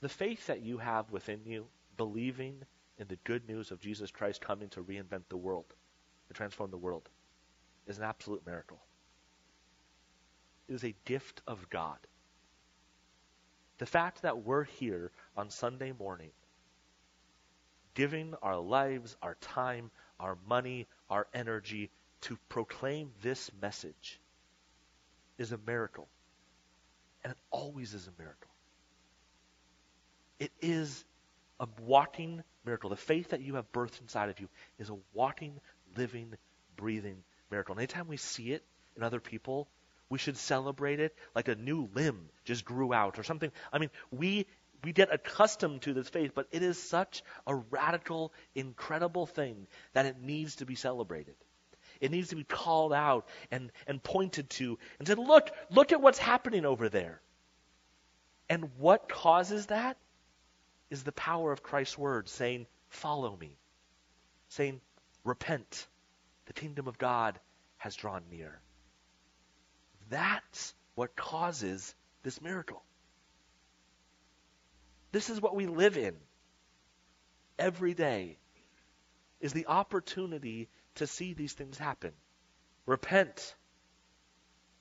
The 0.00 0.08
faith 0.08 0.46
that 0.46 0.62
you 0.62 0.78
have 0.78 1.10
within 1.10 1.40
you, 1.44 1.66
believing 1.96 2.62
in 2.98 3.08
the 3.08 3.18
good 3.24 3.46
news 3.48 3.70
of 3.70 3.80
Jesus 3.80 4.10
Christ 4.10 4.40
coming 4.40 4.68
to 4.70 4.82
reinvent 4.82 5.24
the 5.28 5.36
world, 5.36 5.66
to 6.28 6.34
transform 6.34 6.70
the 6.70 6.76
world, 6.76 7.08
is 7.86 7.98
an 7.98 8.04
absolute 8.04 8.44
miracle. 8.46 8.80
It 10.68 10.74
is 10.74 10.84
a 10.84 10.94
gift 11.04 11.42
of 11.46 11.68
God. 11.70 11.98
The 13.78 13.86
fact 13.86 14.22
that 14.22 14.44
we're 14.44 14.64
here 14.64 15.10
on 15.36 15.50
Sunday 15.50 15.92
morning, 15.92 16.30
giving 17.94 18.34
our 18.42 18.58
lives, 18.58 19.16
our 19.22 19.36
time, 19.40 19.90
our 20.20 20.36
money, 20.48 20.86
our 21.10 21.26
energy 21.34 21.90
to 22.22 22.38
proclaim 22.48 23.10
this 23.22 23.50
message 23.60 24.20
is 25.38 25.52
a 25.52 25.58
miracle. 25.66 26.08
And 27.24 27.32
it 27.32 27.38
always 27.50 27.94
is 27.94 28.06
a 28.06 28.22
miracle. 28.22 28.50
It 30.38 30.52
is 30.60 31.04
a 31.60 31.66
walking 31.84 32.42
miracle. 32.64 32.90
The 32.90 32.96
faith 32.96 33.30
that 33.30 33.40
you 33.40 33.54
have 33.54 33.70
birthed 33.72 34.00
inside 34.00 34.30
of 34.30 34.40
you 34.40 34.48
is 34.78 34.90
a 34.90 34.96
walking, 35.12 35.60
living, 35.96 36.34
breathing 36.76 37.22
miracle. 37.50 37.72
And 37.72 37.80
anytime 37.80 38.08
we 38.08 38.16
see 38.16 38.52
it 38.52 38.62
in 38.96 39.02
other 39.02 39.20
people, 39.20 39.68
we 40.10 40.18
should 40.18 40.36
celebrate 40.36 41.00
it 41.00 41.14
like 41.34 41.48
a 41.48 41.54
new 41.54 41.88
limb 41.94 42.30
just 42.44 42.64
grew 42.64 42.94
out 42.94 43.18
or 43.18 43.22
something. 43.22 43.50
I 43.72 43.78
mean, 43.78 43.90
we 44.10 44.46
we 44.84 44.92
get 44.92 45.12
accustomed 45.12 45.82
to 45.82 45.92
this 45.92 46.08
faith, 46.08 46.32
but 46.34 46.46
it 46.52 46.62
is 46.62 46.80
such 46.80 47.22
a 47.46 47.54
radical, 47.54 48.32
incredible 48.54 49.26
thing 49.26 49.66
that 49.92 50.06
it 50.06 50.20
needs 50.20 50.56
to 50.56 50.66
be 50.66 50.74
celebrated. 50.74 51.34
It 52.00 52.10
needs 52.10 52.28
to 52.28 52.36
be 52.36 52.44
called 52.44 52.92
out 52.92 53.26
and, 53.50 53.72
and 53.86 54.02
pointed 54.02 54.50
to 54.50 54.78
and 54.98 55.08
said, 55.08 55.18
look, 55.18 55.50
look 55.70 55.92
at 55.92 56.00
what's 56.00 56.18
happening 56.18 56.64
over 56.64 56.88
there. 56.88 57.20
And 58.48 58.70
what 58.78 59.08
causes 59.08 59.66
that 59.66 59.96
is 60.90 61.02
the 61.02 61.12
power 61.12 61.52
of 61.52 61.62
Christ's 61.62 61.98
word 61.98 62.28
saying, 62.28 62.66
follow 62.88 63.36
me. 63.36 63.58
Saying, 64.48 64.80
repent. 65.24 65.86
The 66.46 66.52
kingdom 66.52 66.88
of 66.88 66.98
God 66.98 67.38
has 67.76 67.94
drawn 67.94 68.22
near. 68.30 68.60
That's 70.08 70.72
what 70.94 71.14
causes 71.14 71.94
this 72.22 72.40
miracle. 72.40 72.82
This 75.12 75.30
is 75.30 75.40
what 75.40 75.56
we 75.56 75.66
live 75.66 75.96
in 75.96 76.14
every 77.58 77.94
day 77.94 78.38
is 79.40 79.52
the 79.52 79.66
opportunity 79.66 80.68
to 80.96 81.06
see 81.06 81.32
these 81.32 81.52
things 81.52 81.78
happen. 81.78 82.12
Repent. 82.86 83.54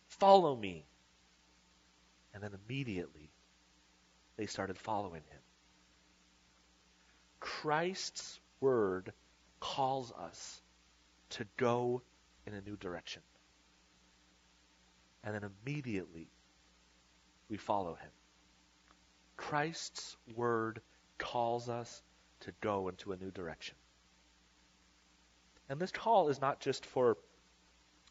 Follow 0.08 0.56
me. 0.56 0.86
And 2.34 2.44
then 2.44 2.52
immediately 2.68 3.30
they 4.36 4.46
started 4.46 4.78
following 4.78 5.24
him. 5.30 5.40
Christ's 7.40 8.40
word 8.60 9.14
calls 9.60 10.12
us 10.12 10.62
to 11.32 11.46
go 11.58 12.02
in 12.46 12.54
a 12.54 12.62
new 12.62 12.76
direction. 12.78 13.22
And 15.24 15.36
then 15.36 15.50
immediately 15.66 16.28
we 17.50 17.58
follow 17.58 17.96
him. 17.96 18.10
Christ's 19.38 20.18
word 20.36 20.82
calls 21.18 21.70
us 21.70 22.04
to 22.42 22.52
go 22.62 22.90
into 22.90 23.14
a 23.14 23.18
new 23.18 23.32
direction. 23.32 23.76
And 25.70 25.80
this 25.80 25.92
call 25.92 26.30
is 26.30 26.42
not 26.42 26.60
just 26.60 26.86
for 26.86 27.18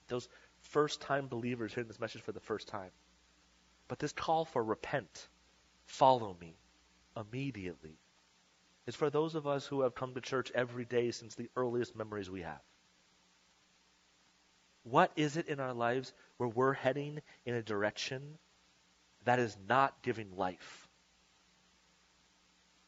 those 0.09 0.29
first 0.61 1.01
time 1.01 1.29
believers 1.29 1.73
hearing 1.75 1.89
this 1.89 2.01
message 2.01 2.23
for 2.23 2.33
the 2.33 2.41
first 2.41 2.69
time, 2.69 2.91
but 3.89 3.99
this 3.99 4.13
call 4.13 4.45
for 4.45 4.63
repent, 4.63 5.29
follow 5.85 6.37
me 6.41 6.57
immediately 7.17 7.99
is 8.87 8.95
for 8.95 9.11
those 9.11 9.35
of 9.35 9.47
us 9.47 9.67
who 9.67 9.81
have 9.83 9.95
come 9.95 10.15
to 10.15 10.21
church 10.21 10.53
every 10.55 10.85
day 10.85 11.11
since 11.11 11.35
the 11.35 11.51
earliest 11.57 11.97
memories 11.97 12.31
we 12.31 12.43
have. 12.43 12.61
What 14.85 15.11
is 15.17 15.37
it 15.37 15.49
in 15.49 15.59
our 15.59 15.75
lives 15.75 16.13
where 16.37 16.49
we're 16.49 16.73
heading 16.73 17.21
in 17.45 17.55
a 17.55 17.63
direction 17.63 18.39
that 19.25 19.41
is 19.41 19.57
not 19.69 20.01
giving 20.03 20.37
life? 20.37 20.86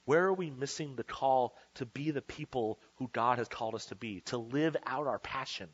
Where 0.08 0.24
are 0.24 0.32
we 0.32 0.48
missing 0.48 0.96
the 0.96 1.04
call 1.04 1.54
to 1.74 1.84
be 1.84 2.12
the 2.12 2.22
people 2.22 2.78
who 2.94 3.10
God 3.12 3.36
has 3.36 3.46
called 3.46 3.74
us 3.74 3.84
to 3.86 3.94
be, 3.94 4.22
to 4.22 4.38
live 4.38 4.74
out 4.86 5.06
our 5.06 5.18
passion, 5.18 5.68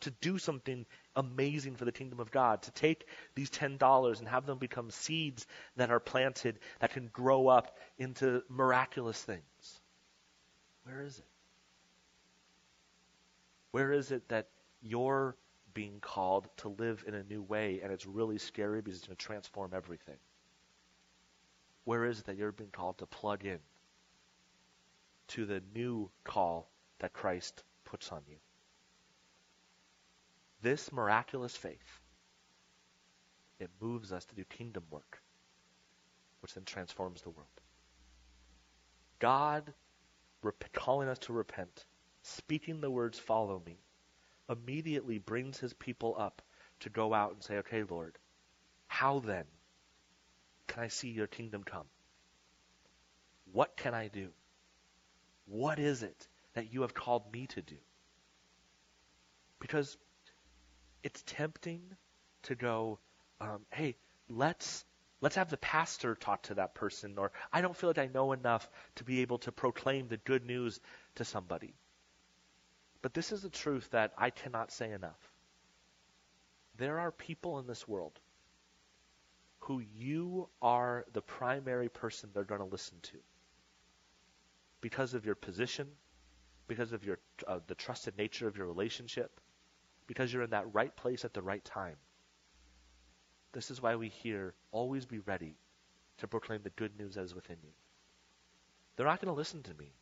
to 0.00 0.10
do 0.10 0.36
something 0.36 0.84
amazing 1.16 1.76
for 1.76 1.86
the 1.86 1.90
kingdom 1.90 2.20
of 2.20 2.30
God, 2.30 2.60
to 2.64 2.70
take 2.72 3.06
these 3.34 3.48
$10 3.48 4.18
and 4.18 4.28
have 4.28 4.44
them 4.44 4.58
become 4.58 4.90
seeds 4.90 5.46
that 5.76 5.90
are 5.90 6.00
planted 6.00 6.58
that 6.80 6.92
can 6.92 7.06
grow 7.06 7.48
up 7.48 7.78
into 7.96 8.42
miraculous 8.50 9.22
things? 9.22 9.80
Where 10.82 11.00
is 11.00 11.18
it? 11.18 11.24
Where 13.70 13.90
is 13.90 14.10
it 14.10 14.28
that 14.28 14.48
you're 14.82 15.34
being 15.72 15.98
called 16.00 16.46
to 16.58 16.68
live 16.68 17.02
in 17.08 17.14
a 17.14 17.22
new 17.22 17.40
way 17.40 17.80
and 17.82 17.90
it's 17.90 18.04
really 18.04 18.36
scary 18.36 18.82
because 18.82 18.98
it's 18.98 19.06
going 19.06 19.16
to 19.16 19.24
transform 19.24 19.70
everything? 19.72 20.18
Where 21.84 22.04
is 22.04 22.20
it 22.20 22.26
that 22.26 22.36
you're 22.36 22.52
being 22.52 22.70
called 22.70 22.98
to 22.98 23.06
plug 23.06 23.44
in 23.44 23.58
to 25.28 25.44
the 25.44 25.62
new 25.74 26.10
call 26.24 26.70
that 26.98 27.12
Christ 27.12 27.62
puts 27.84 28.10
on 28.10 28.22
you? 28.28 28.36
This 30.62 30.90
miraculous 30.92 31.54
faith, 31.54 32.00
it 33.58 33.70
moves 33.80 34.12
us 34.12 34.24
to 34.26 34.34
do 34.34 34.44
kingdom 34.44 34.84
work, 34.90 35.22
which 36.40 36.54
then 36.54 36.64
transforms 36.64 37.20
the 37.20 37.30
world. 37.30 37.48
God 39.18 39.72
rep- 40.42 40.72
calling 40.72 41.08
us 41.08 41.18
to 41.20 41.32
repent, 41.32 41.84
speaking 42.22 42.80
the 42.80 42.90
words, 42.90 43.18
follow 43.18 43.62
me, 43.64 43.78
immediately 44.48 45.18
brings 45.18 45.58
his 45.58 45.74
people 45.74 46.14
up 46.18 46.42
to 46.80 46.90
go 46.90 47.12
out 47.12 47.32
and 47.32 47.42
say, 47.42 47.58
okay, 47.58 47.82
Lord, 47.82 48.18
how 48.86 49.18
then 49.20 49.44
can 50.74 50.82
I 50.82 50.88
see 50.88 51.10
your 51.10 51.28
kingdom 51.28 51.62
come? 51.62 51.86
What 53.52 53.76
can 53.76 53.94
I 53.94 54.08
do? 54.08 54.30
What 55.46 55.78
is 55.78 56.02
it 56.02 56.26
that 56.54 56.72
you 56.72 56.80
have 56.82 56.94
called 56.94 57.32
me 57.32 57.46
to 57.48 57.62
do? 57.62 57.76
Because 59.60 59.96
it's 61.04 61.22
tempting 61.26 61.80
to 62.44 62.56
go, 62.56 62.98
um, 63.40 63.60
hey, 63.70 63.94
let's 64.28 64.84
let's 65.20 65.36
have 65.36 65.48
the 65.48 65.56
pastor 65.58 66.16
talk 66.16 66.42
to 66.44 66.54
that 66.54 66.74
person, 66.74 67.18
or 67.18 67.30
I 67.52 67.60
don't 67.60 67.76
feel 67.76 67.90
like 67.90 67.98
I 67.98 68.10
know 68.12 68.32
enough 68.32 68.68
to 68.96 69.04
be 69.04 69.20
able 69.20 69.38
to 69.38 69.52
proclaim 69.52 70.08
the 70.08 70.16
good 70.16 70.44
news 70.44 70.80
to 71.14 71.24
somebody. 71.24 71.74
But 73.00 73.14
this 73.14 73.30
is 73.30 73.44
a 73.44 73.50
truth 73.50 73.88
that 73.92 74.12
I 74.18 74.30
cannot 74.30 74.72
say 74.72 74.90
enough. 74.90 75.32
There 76.78 76.98
are 76.98 77.12
people 77.12 77.60
in 77.60 77.68
this 77.68 77.86
world 77.86 78.18
who 79.64 79.82
you 79.96 80.48
are 80.60 81.06
the 81.12 81.22
primary 81.22 81.88
person 81.88 82.30
they're 82.32 82.44
going 82.44 82.60
to 82.60 82.66
listen 82.66 82.98
to 83.02 83.16
because 84.82 85.14
of 85.14 85.24
your 85.24 85.34
position, 85.34 85.88
because 86.68 86.92
of 86.92 87.04
your 87.04 87.18
uh, 87.46 87.60
the 87.66 87.74
trusted 87.74 88.16
nature 88.18 88.46
of 88.46 88.58
your 88.58 88.66
relationship, 88.66 89.40
because 90.06 90.32
you're 90.32 90.42
in 90.42 90.50
that 90.50 90.74
right 90.74 90.94
place 90.94 91.24
at 91.24 91.32
the 91.32 91.40
right 91.40 91.64
time. 91.64 91.96
This 93.52 93.70
is 93.70 93.80
why 93.80 93.96
we 93.96 94.08
hear 94.08 94.52
always 94.70 95.06
be 95.06 95.20
ready 95.20 95.56
to 96.18 96.28
proclaim 96.28 96.60
the 96.62 96.70
good 96.70 96.98
news 96.98 97.14
that 97.14 97.24
is 97.24 97.34
within 97.34 97.56
you. 97.62 97.70
They're 98.96 99.06
not 99.06 99.20
going 99.20 99.32
to 99.32 99.38
listen 99.38 99.62
to 99.62 99.74
me. 99.74 99.94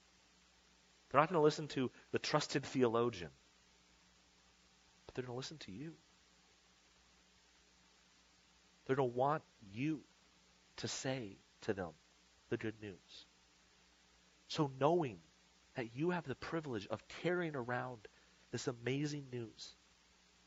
They're 1.11 1.21
not 1.21 1.29
going 1.29 1.39
to 1.39 1.45
listen 1.45 1.69
to 1.69 1.91
the 2.11 2.19
trusted 2.19 2.65
theologian. 2.65 3.31
But 5.07 5.15
they're 5.15 5.25
going 5.25 5.35
to 5.35 5.39
listen 5.39 5.59
to 5.59 5.73
you. 5.73 5.93
They're 8.87 8.97
going 8.97 9.11
to 9.11 9.17
want 9.17 9.43
you 9.73 10.01
to 10.79 10.89
say 10.89 11.37
to 11.63 11.73
them 11.73 11.91
the 12.51 12.57
good 12.57 12.75
news. 12.83 13.27
So 14.49 14.71
knowing 14.79 15.19
that 15.75 15.97
you 15.97 16.11
have 16.11 16.27
the 16.27 16.35
privilege 16.35 16.87
of 16.89 17.07
carrying 17.23 17.57
around 17.57 17.99
this 18.51 18.69
amazing 18.69 19.27
news 19.33 19.75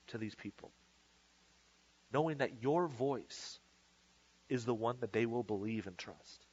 to 0.07 0.17
these 0.17 0.35
people, 0.35 0.71
knowing 2.13 2.37
that 2.37 2.61
your 2.61 2.87
voice 2.87 3.59
is 4.49 4.65
the 4.65 4.73
one 4.73 4.97
that 4.99 5.11
they 5.11 5.25
will 5.25 5.43
believe 5.43 5.87
and 5.87 5.97
trust. 5.97 6.45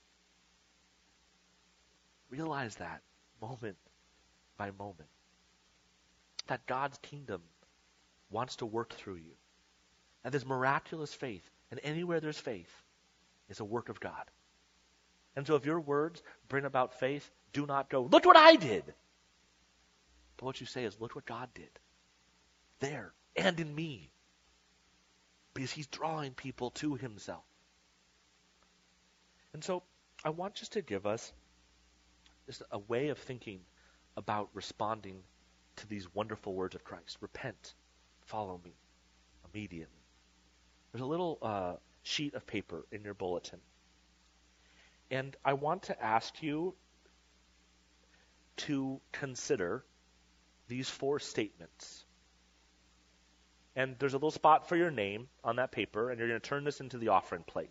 Realize 2.31 2.77
that 2.77 3.03
moment 3.41 3.77
by 4.57 4.71
moment. 4.79 5.11
That 6.47 6.67
God's 6.67 6.97
kingdom 6.99 7.43
wants 8.31 8.57
to 8.57 8.67
work 8.67 8.95
through 8.95 9.17
you. 9.17 9.35
And 10.25 10.33
this 10.33 10.47
miraculous 10.47 11.13
faith 11.13 11.49
and 11.73 11.81
anywhere 11.83 12.21
there's 12.21 12.39
faith 12.39 12.71
is 13.49 13.59
a 13.59 13.65
work 13.65 13.89
of 13.89 13.99
God. 13.99 14.31
And 15.35 15.47
so 15.47 15.57
if 15.57 15.65
your 15.65 15.81
words 15.81 16.23
bring 16.49 16.67
about 16.67 17.01
faith, 17.01 17.29
do 17.55 17.65
not 17.65 17.89
go, 17.89 18.03
look 18.03 18.27
what 18.27 18.37
I 18.37 18.57
did. 18.57 18.85
But 20.37 20.45
what 20.45 20.61
you 20.61 20.67
say 20.67 20.85
is, 20.85 21.01
look 21.01 21.17
what 21.17 21.25
God 21.25 21.49
did. 21.55 21.71
There 22.81 23.15
and 23.35 23.59
in 23.59 23.75
me. 23.75 24.11
Because 25.55 25.73
he's 25.73 25.87
drawing 25.87 26.33
people 26.33 26.73
to 26.73 26.95
himself. 26.95 27.45
And 29.55 29.65
so 29.65 29.83
I 30.23 30.29
want 30.29 30.55
just 30.55 30.75
to 30.75 30.83
give 30.83 31.07
us 31.07 31.33
just 32.47 32.63
a 32.71 32.79
way 32.79 33.09
of 33.09 33.19
thinking 33.19 33.61
about 34.15 34.51
responding 34.53 35.23
to 35.77 35.89
these 35.89 36.15
wonderful 36.15 36.53
words 36.53 36.75
of 36.75 36.85
Christ. 36.85 37.17
Repent, 37.23 37.73
follow 38.27 38.61
me 38.63 38.75
immediately. 39.51 40.02
There's 40.93 41.03
a 41.03 41.07
little 41.07 41.39
uh, 41.41 41.73
sheet 42.03 42.35
of 42.35 42.47
paper 42.47 42.85
in 42.93 43.03
your 43.03 43.15
bulletin. 43.15 43.61
And 45.11 45.37
I 45.45 45.55
want 45.55 45.85
to 45.85 46.03
ask 46.03 46.43
you 46.43 46.75
to 48.59 49.01
consider 49.13 49.85
these 50.69 50.89
four 50.89 51.19
statements. 51.19 52.05
And 53.75 53.97
there's 53.99 54.13
a 54.13 54.17
little 54.17 54.31
spot 54.31 54.69
for 54.69 54.77
your 54.77 54.91
name 54.91 55.29
on 55.43 55.57
that 55.57 55.73
paper, 55.73 56.11
and 56.11 56.19
you're 56.19 56.29
going 56.29 56.41
to 56.41 56.49
turn 56.49 56.65
this 56.65 56.81
into 56.81 56.99
the 56.99 57.09
offering 57.09 57.43
plate. 57.43 57.71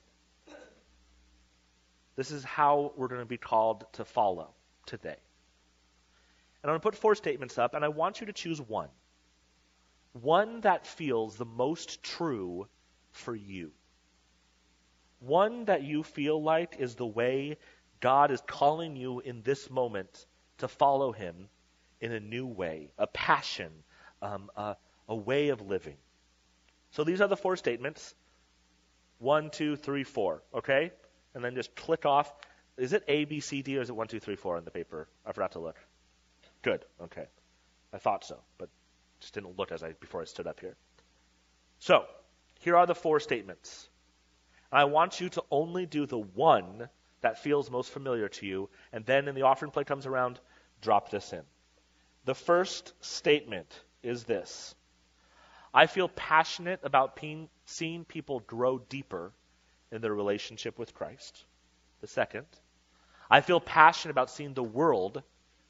This 2.16 2.32
is 2.32 2.44
how 2.44 2.92
we're 2.98 3.08
going 3.08 3.22
to 3.22 3.26
be 3.26 3.38
called 3.38 3.86
to 3.94 4.06
follow 4.06 4.50
today. 4.86 5.18
And 6.62 6.70
I'm 6.70 6.72
going 6.72 6.80
to 6.80 6.84
put 6.84 6.96
four 6.96 7.16
statements 7.16 7.58
up, 7.58 7.74
and 7.74 7.86
I 7.86 7.90
want 7.90 8.20
you 8.20 8.28
to 8.28 8.34
choose 8.34 8.60
one. 8.60 8.90
One 10.14 10.62
that 10.62 10.86
feels 10.86 11.38
the 11.38 11.46
most 11.46 12.04
true 12.04 12.68
for 13.12 13.36
you. 13.36 13.72
One 15.20 15.66
that 15.66 15.84
you 15.84 16.04
feel 16.04 16.42
like 16.42 16.78
is 16.80 16.96
the 16.96 17.06
way 17.06 17.58
God 18.00 18.32
is 18.32 18.42
calling 18.42 18.96
you 18.96 19.20
in 19.20 19.44
this 19.44 19.70
moment 19.70 20.26
to 20.58 20.68
follow 20.68 21.12
Him 21.12 21.50
in 22.00 22.12
a 22.12 22.20
new 22.20 22.48
way, 22.48 22.92
a 22.98 23.08
passion, 23.08 23.72
um, 24.22 24.50
a, 24.56 24.76
a 25.08 25.16
way 25.16 25.50
of 25.50 25.62
living. 25.62 25.98
So 26.92 27.04
these 27.04 27.22
are 27.22 27.28
the 27.28 27.38
four 27.38 27.56
statements. 27.56 28.16
One, 29.20 29.52
two, 29.52 29.76
three, 29.76 30.04
four. 30.04 30.42
Okay? 30.54 30.92
And 31.36 31.44
then 31.44 31.56
just 31.56 31.76
click 31.76 32.06
off. 32.06 32.34
Is 32.78 32.94
it 32.94 33.04
A, 33.08 33.26
B, 33.26 33.40
C, 33.40 33.62
D, 33.62 33.78
or 33.78 33.82
is 33.82 33.90
it 33.90 33.96
one, 33.96 34.08
two, 34.08 34.20
three, 34.20 34.36
four 34.36 34.58
on 34.58 34.66
the 34.66 34.72
paper? 34.72 35.08
I 35.26 35.32
forgot 35.32 35.52
to 35.54 35.60
look. 35.60 35.78
Good. 36.64 36.86
Okay. 37.02 37.26
I 37.94 37.98
thought 37.98 38.24
so, 38.24 38.40
but 38.58 38.70
just 39.20 39.34
didn't 39.34 39.58
look 39.58 39.72
as 39.72 39.84
I 39.84 39.94
before 39.94 40.22
I 40.22 40.26
stood 40.26 40.48
up 40.48 40.60
here. 40.60 40.76
So, 41.80 42.06
here 42.62 42.78
are 42.78 42.86
the 42.86 42.96
four 42.96 43.20
statements. 43.20 43.90
I 44.72 44.86
want 44.86 45.20
you 45.20 45.30
to 45.30 45.44
only 45.52 45.86
do 45.86 46.06
the 46.06 46.20
one 46.20 46.88
that 47.22 47.40
feels 47.40 47.70
most 47.70 47.92
familiar 47.92 48.30
to 48.30 48.46
you, 48.46 48.70
and 48.94 49.06
then 49.06 49.26
when 49.26 49.36
the 49.36 49.42
offering 49.42 49.72
plate 49.72 49.88
comes 49.88 50.06
around, 50.06 50.40
drop 50.80 51.10
this 51.10 51.34
in. 51.34 51.42
The 52.26 52.36
first 52.36 52.94
statement 53.04 53.82
is 54.04 54.24
this 54.24 54.76
I 55.74 55.88
feel 55.88 56.10
passionate 56.10 56.80
about 56.84 57.20
seeing 57.66 58.06
people 58.06 58.42
grow 58.42 58.78
deeper 58.78 59.32
in 59.92 60.02
their 60.02 60.14
relationship 60.14 60.78
with 60.78 60.94
Christ. 60.94 61.44
The 62.02 62.08
second, 62.08 62.46
I 63.30 63.42
feel 63.42 63.60
passionate 63.60 64.12
about 64.12 64.30
seeing 64.30 64.54
the 64.54 64.64
world 64.64 65.24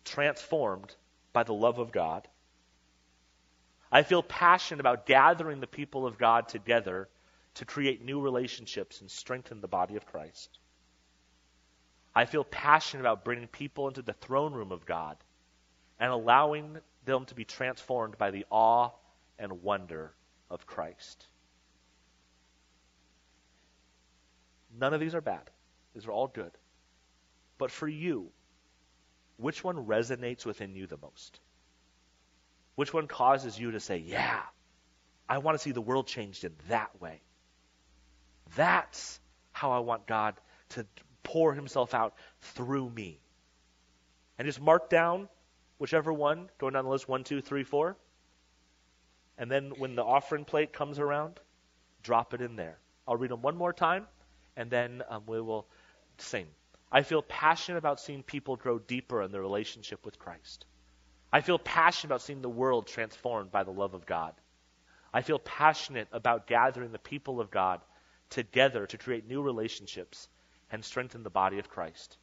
transformed 0.04 0.94
by 1.32 1.44
the 1.44 1.54
love 1.54 1.80
of 1.80 1.92
God. 1.92 2.28
I 3.92 4.04
feel 4.04 4.24
passionate 4.24 4.80
about 4.80 5.06
gathering 5.06 5.60
the 5.60 5.68
people 5.68 6.08
of 6.08 6.18
God 6.18 6.48
together 6.48 7.10
to 7.56 7.66
create 7.66 8.04
new 8.04 8.22
relationships 8.22 9.02
and 9.02 9.12
strengthen 9.12 9.60
the 9.60 9.68
body 9.68 9.98
of 9.98 10.06
Christ. 10.06 10.60
I 12.16 12.26
feel 12.26 12.44
passionate 12.44 13.02
about 13.02 13.26
bringing 13.26 13.48
people 13.48 13.88
into 13.88 14.02
the 14.02 14.14
throne 14.14 14.54
room 14.54 14.72
of 14.72 14.86
God 14.86 15.18
and 16.00 16.12
allowing 16.12 16.78
them 17.06 17.26
to 17.26 17.36
be 17.36 17.46
transformed 17.46 18.18
by 18.18 18.32
the 18.32 18.46
awe 18.50 18.92
and 19.38 19.62
wonder 19.62 20.14
of 20.50 20.66
Christ. 20.66 21.26
None 24.78 24.94
of 24.94 25.00
these 25.00 25.16
are 25.16 25.22
bad. 25.22 25.50
These 25.94 26.06
are 26.06 26.12
all 26.12 26.28
good. 26.28 26.52
But 27.58 27.72
for 27.72 27.88
you, 27.88 28.32
which 29.38 29.64
one 29.64 29.86
resonates 29.86 30.46
within 30.46 30.76
you 30.76 30.88
the 30.88 30.98
most? 30.98 31.40
Which 32.82 32.96
one 32.96 33.06
causes 33.06 33.60
you 33.60 33.70
to 33.74 33.80
say, 33.80 34.00
yeah, 34.00 34.42
I 35.30 35.38
want 35.38 35.56
to 35.56 35.62
see 35.62 35.72
the 35.72 35.82
world 35.82 36.08
changed 36.08 36.46
in 36.46 36.56
that 36.68 37.00
way? 37.00 37.22
That's 38.56 39.20
how 39.52 39.70
I 39.70 39.78
want 39.78 40.08
God 40.08 40.34
to 40.70 40.88
pour 41.22 41.54
himself 41.54 41.94
out 41.94 42.16
through 42.42 42.90
me. 42.90 43.20
And 44.40 44.48
just 44.48 44.60
mark 44.60 44.90
down 44.90 45.30
whichever 45.78 46.12
one, 46.12 46.50
going 46.58 46.74
down 46.74 46.86
the 46.86 46.90
list 46.90 47.08
one, 47.08 47.24
two, 47.24 47.40
three, 47.40 47.64
four. 47.64 47.98
And 49.38 49.52
then 49.52 49.74
when 49.78 49.94
the 49.96 50.04
offering 50.04 50.44
plate 50.44 50.74
comes 50.74 50.98
around, 50.98 51.40
drop 52.02 52.34
it 52.34 52.42
in 52.42 52.56
there. 52.56 52.80
I'll 53.08 53.16
read 53.16 53.30
them 53.30 53.44
one 53.44 53.58
more 53.58 53.74
time, 53.74 54.08
and 54.58 54.72
then 54.72 55.04
um, 55.08 55.22
we 55.28 55.40
will 55.40 55.68
sing. 56.18 56.48
I 56.92 57.04
feel 57.04 57.22
passionate 57.22 57.78
about 57.78 58.00
seeing 58.00 58.24
people 58.24 58.56
grow 58.56 58.80
deeper 58.80 59.22
in 59.22 59.32
their 59.32 59.42
relationship 59.42 60.04
with 60.04 60.18
Christ. 60.18 60.66
I 61.34 61.42
feel 61.42 61.60
passionate 61.60 62.10
about 62.10 62.22
seeing 62.22 62.42
the 62.42 62.50
world 62.50 62.88
transformed 62.88 63.52
by 63.52 63.64
the 63.64 63.72
love 63.72 63.94
of 63.94 64.06
God. 64.06 64.34
I 65.14 65.22
feel 65.22 65.40
passionate 65.40 66.08
about 66.12 66.48
gathering 66.48 66.92
the 66.92 67.00
people 67.00 67.40
of 67.40 67.52
God 67.52 67.82
together 68.30 68.86
to 68.88 68.98
create 68.98 69.28
new 69.28 69.42
relationships 69.42 70.28
and 70.72 70.84
strengthen 70.84 71.24
the 71.24 71.30
body 71.30 71.60
of 71.60 71.70
Christ. 71.70 72.18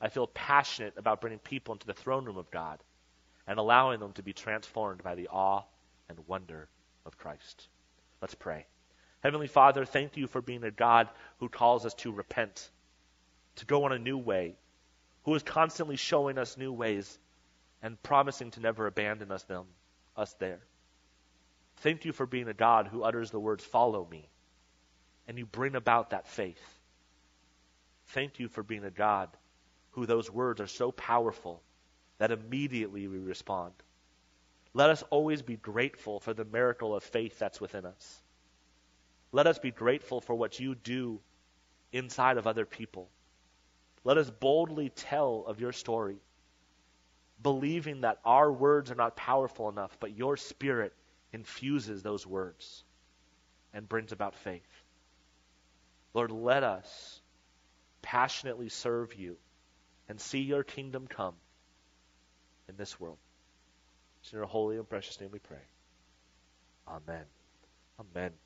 I 0.00 0.08
feel 0.08 0.26
passionate 0.26 0.94
about 0.96 1.20
bringing 1.20 1.38
people 1.38 1.74
into 1.74 1.86
the 1.86 1.94
throne 1.94 2.24
room 2.24 2.38
of 2.38 2.50
God 2.50 2.82
and 3.46 3.58
allowing 3.58 4.00
them 4.00 4.12
to 4.14 4.22
be 4.22 4.32
transformed 4.32 5.02
by 5.02 5.14
the 5.14 5.28
awe 5.28 5.62
and 6.08 6.18
wonder 6.26 6.68
of 7.06 7.18
Christ. 7.18 7.68
Let's 8.20 8.34
pray. 8.34 8.66
Heavenly 9.20 9.46
Father, 9.46 9.84
thank 9.84 10.16
you 10.16 10.26
for 10.26 10.42
being 10.42 10.64
a 10.64 10.70
God 10.70 11.08
who 11.38 11.48
calls 11.48 11.86
us 11.86 11.94
to 11.94 12.12
repent, 12.12 12.70
to 13.56 13.66
go 13.66 13.84
on 13.84 13.92
a 13.92 13.98
new 13.98 14.18
way, 14.18 14.56
who 15.24 15.34
is 15.34 15.42
constantly 15.42 15.96
showing 15.96 16.38
us 16.38 16.56
new 16.56 16.72
ways 16.72 17.18
and 17.82 18.02
promising 18.02 18.50
to 18.52 18.60
never 18.60 18.86
abandon 18.86 19.32
us 19.32 19.42
them, 19.44 19.64
us 20.16 20.32
there. 20.34 20.60
Thank 21.78 22.04
you 22.04 22.12
for 22.12 22.26
being 22.26 22.48
a 22.48 22.54
God 22.54 22.86
who 22.86 23.02
utters 23.02 23.30
the 23.30 23.40
words, 23.40 23.64
follow 23.64 24.06
me, 24.08 24.28
and 25.26 25.38
you 25.38 25.46
bring 25.46 25.74
about 25.74 26.10
that 26.10 26.28
faith. 26.28 26.62
Thank 28.08 28.38
you 28.38 28.48
for 28.48 28.62
being 28.62 28.84
a 28.84 28.90
God 28.90 29.28
who 29.92 30.06
those 30.06 30.30
words 30.30 30.60
are 30.60 30.66
so 30.66 30.92
powerful 30.92 31.62
that 32.18 32.30
immediately 32.30 33.08
we 33.08 33.18
respond. 33.18 33.72
Let 34.74 34.90
us 34.90 35.02
always 35.10 35.42
be 35.42 35.56
grateful 35.56 36.20
for 36.20 36.32
the 36.32 36.44
miracle 36.44 36.94
of 36.94 37.02
faith 37.02 37.38
that's 37.38 37.60
within 37.60 37.84
us. 37.84 38.22
Let 39.32 39.46
us 39.46 39.58
be 39.58 39.70
grateful 39.70 40.20
for 40.20 40.34
what 40.34 40.60
you 40.60 40.74
do 40.74 41.20
inside 41.92 42.38
of 42.38 42.46
other 42.46 42.64
people. 42.64 43.08
Let 44.04 44.18
us 44.18 44.30
boldly 44.30 44.88
tell 44.90 45.44
of 45.46 45.60
your 45.60 45.72
story, 45.72 46.16
believing 47.42 48.02
that 48.02 48.18
our 48.24 48.50
words 48.52 48.90
are 48.90 48.96
not 48.96 49.16
powerful 49.16 49.68
enough, 49.68 49.96
but 50.00 50.16
your 50.16 50.36
spirit 50.36 50.92
infuses 51.32 52.02
those 52.02 52.26
words 52.26 52.84
and 53.72 53.88
brings 53.88 54.12
about 54.12 54.34
faith. 54.34 54.62
Lord, 56.14 56.30
let 56.30 56.62
us 56.62 57.20
passionately 58.02 58.68
serve 58.68 59.14
you 59.14 59.36
and 60.08 60.20
see 60.20 60.40
your 60.40 60.62
kingdom 60.62 61.06
come 61.06 61.34
in 62.68 62.76
this 62.76 63.00
world. 63.00 63.18
It's 64.20 64.32
in 64.32 64.38
your 64.38 64.46
holy 64.46 64.76
and 64.76 64.88
precious 64.88 65.20
name 65.20 65.30
we 65.32 65.38
pray. 65.38 65.56
Amen. 66.86 67.24
Amen. 67.98 68.32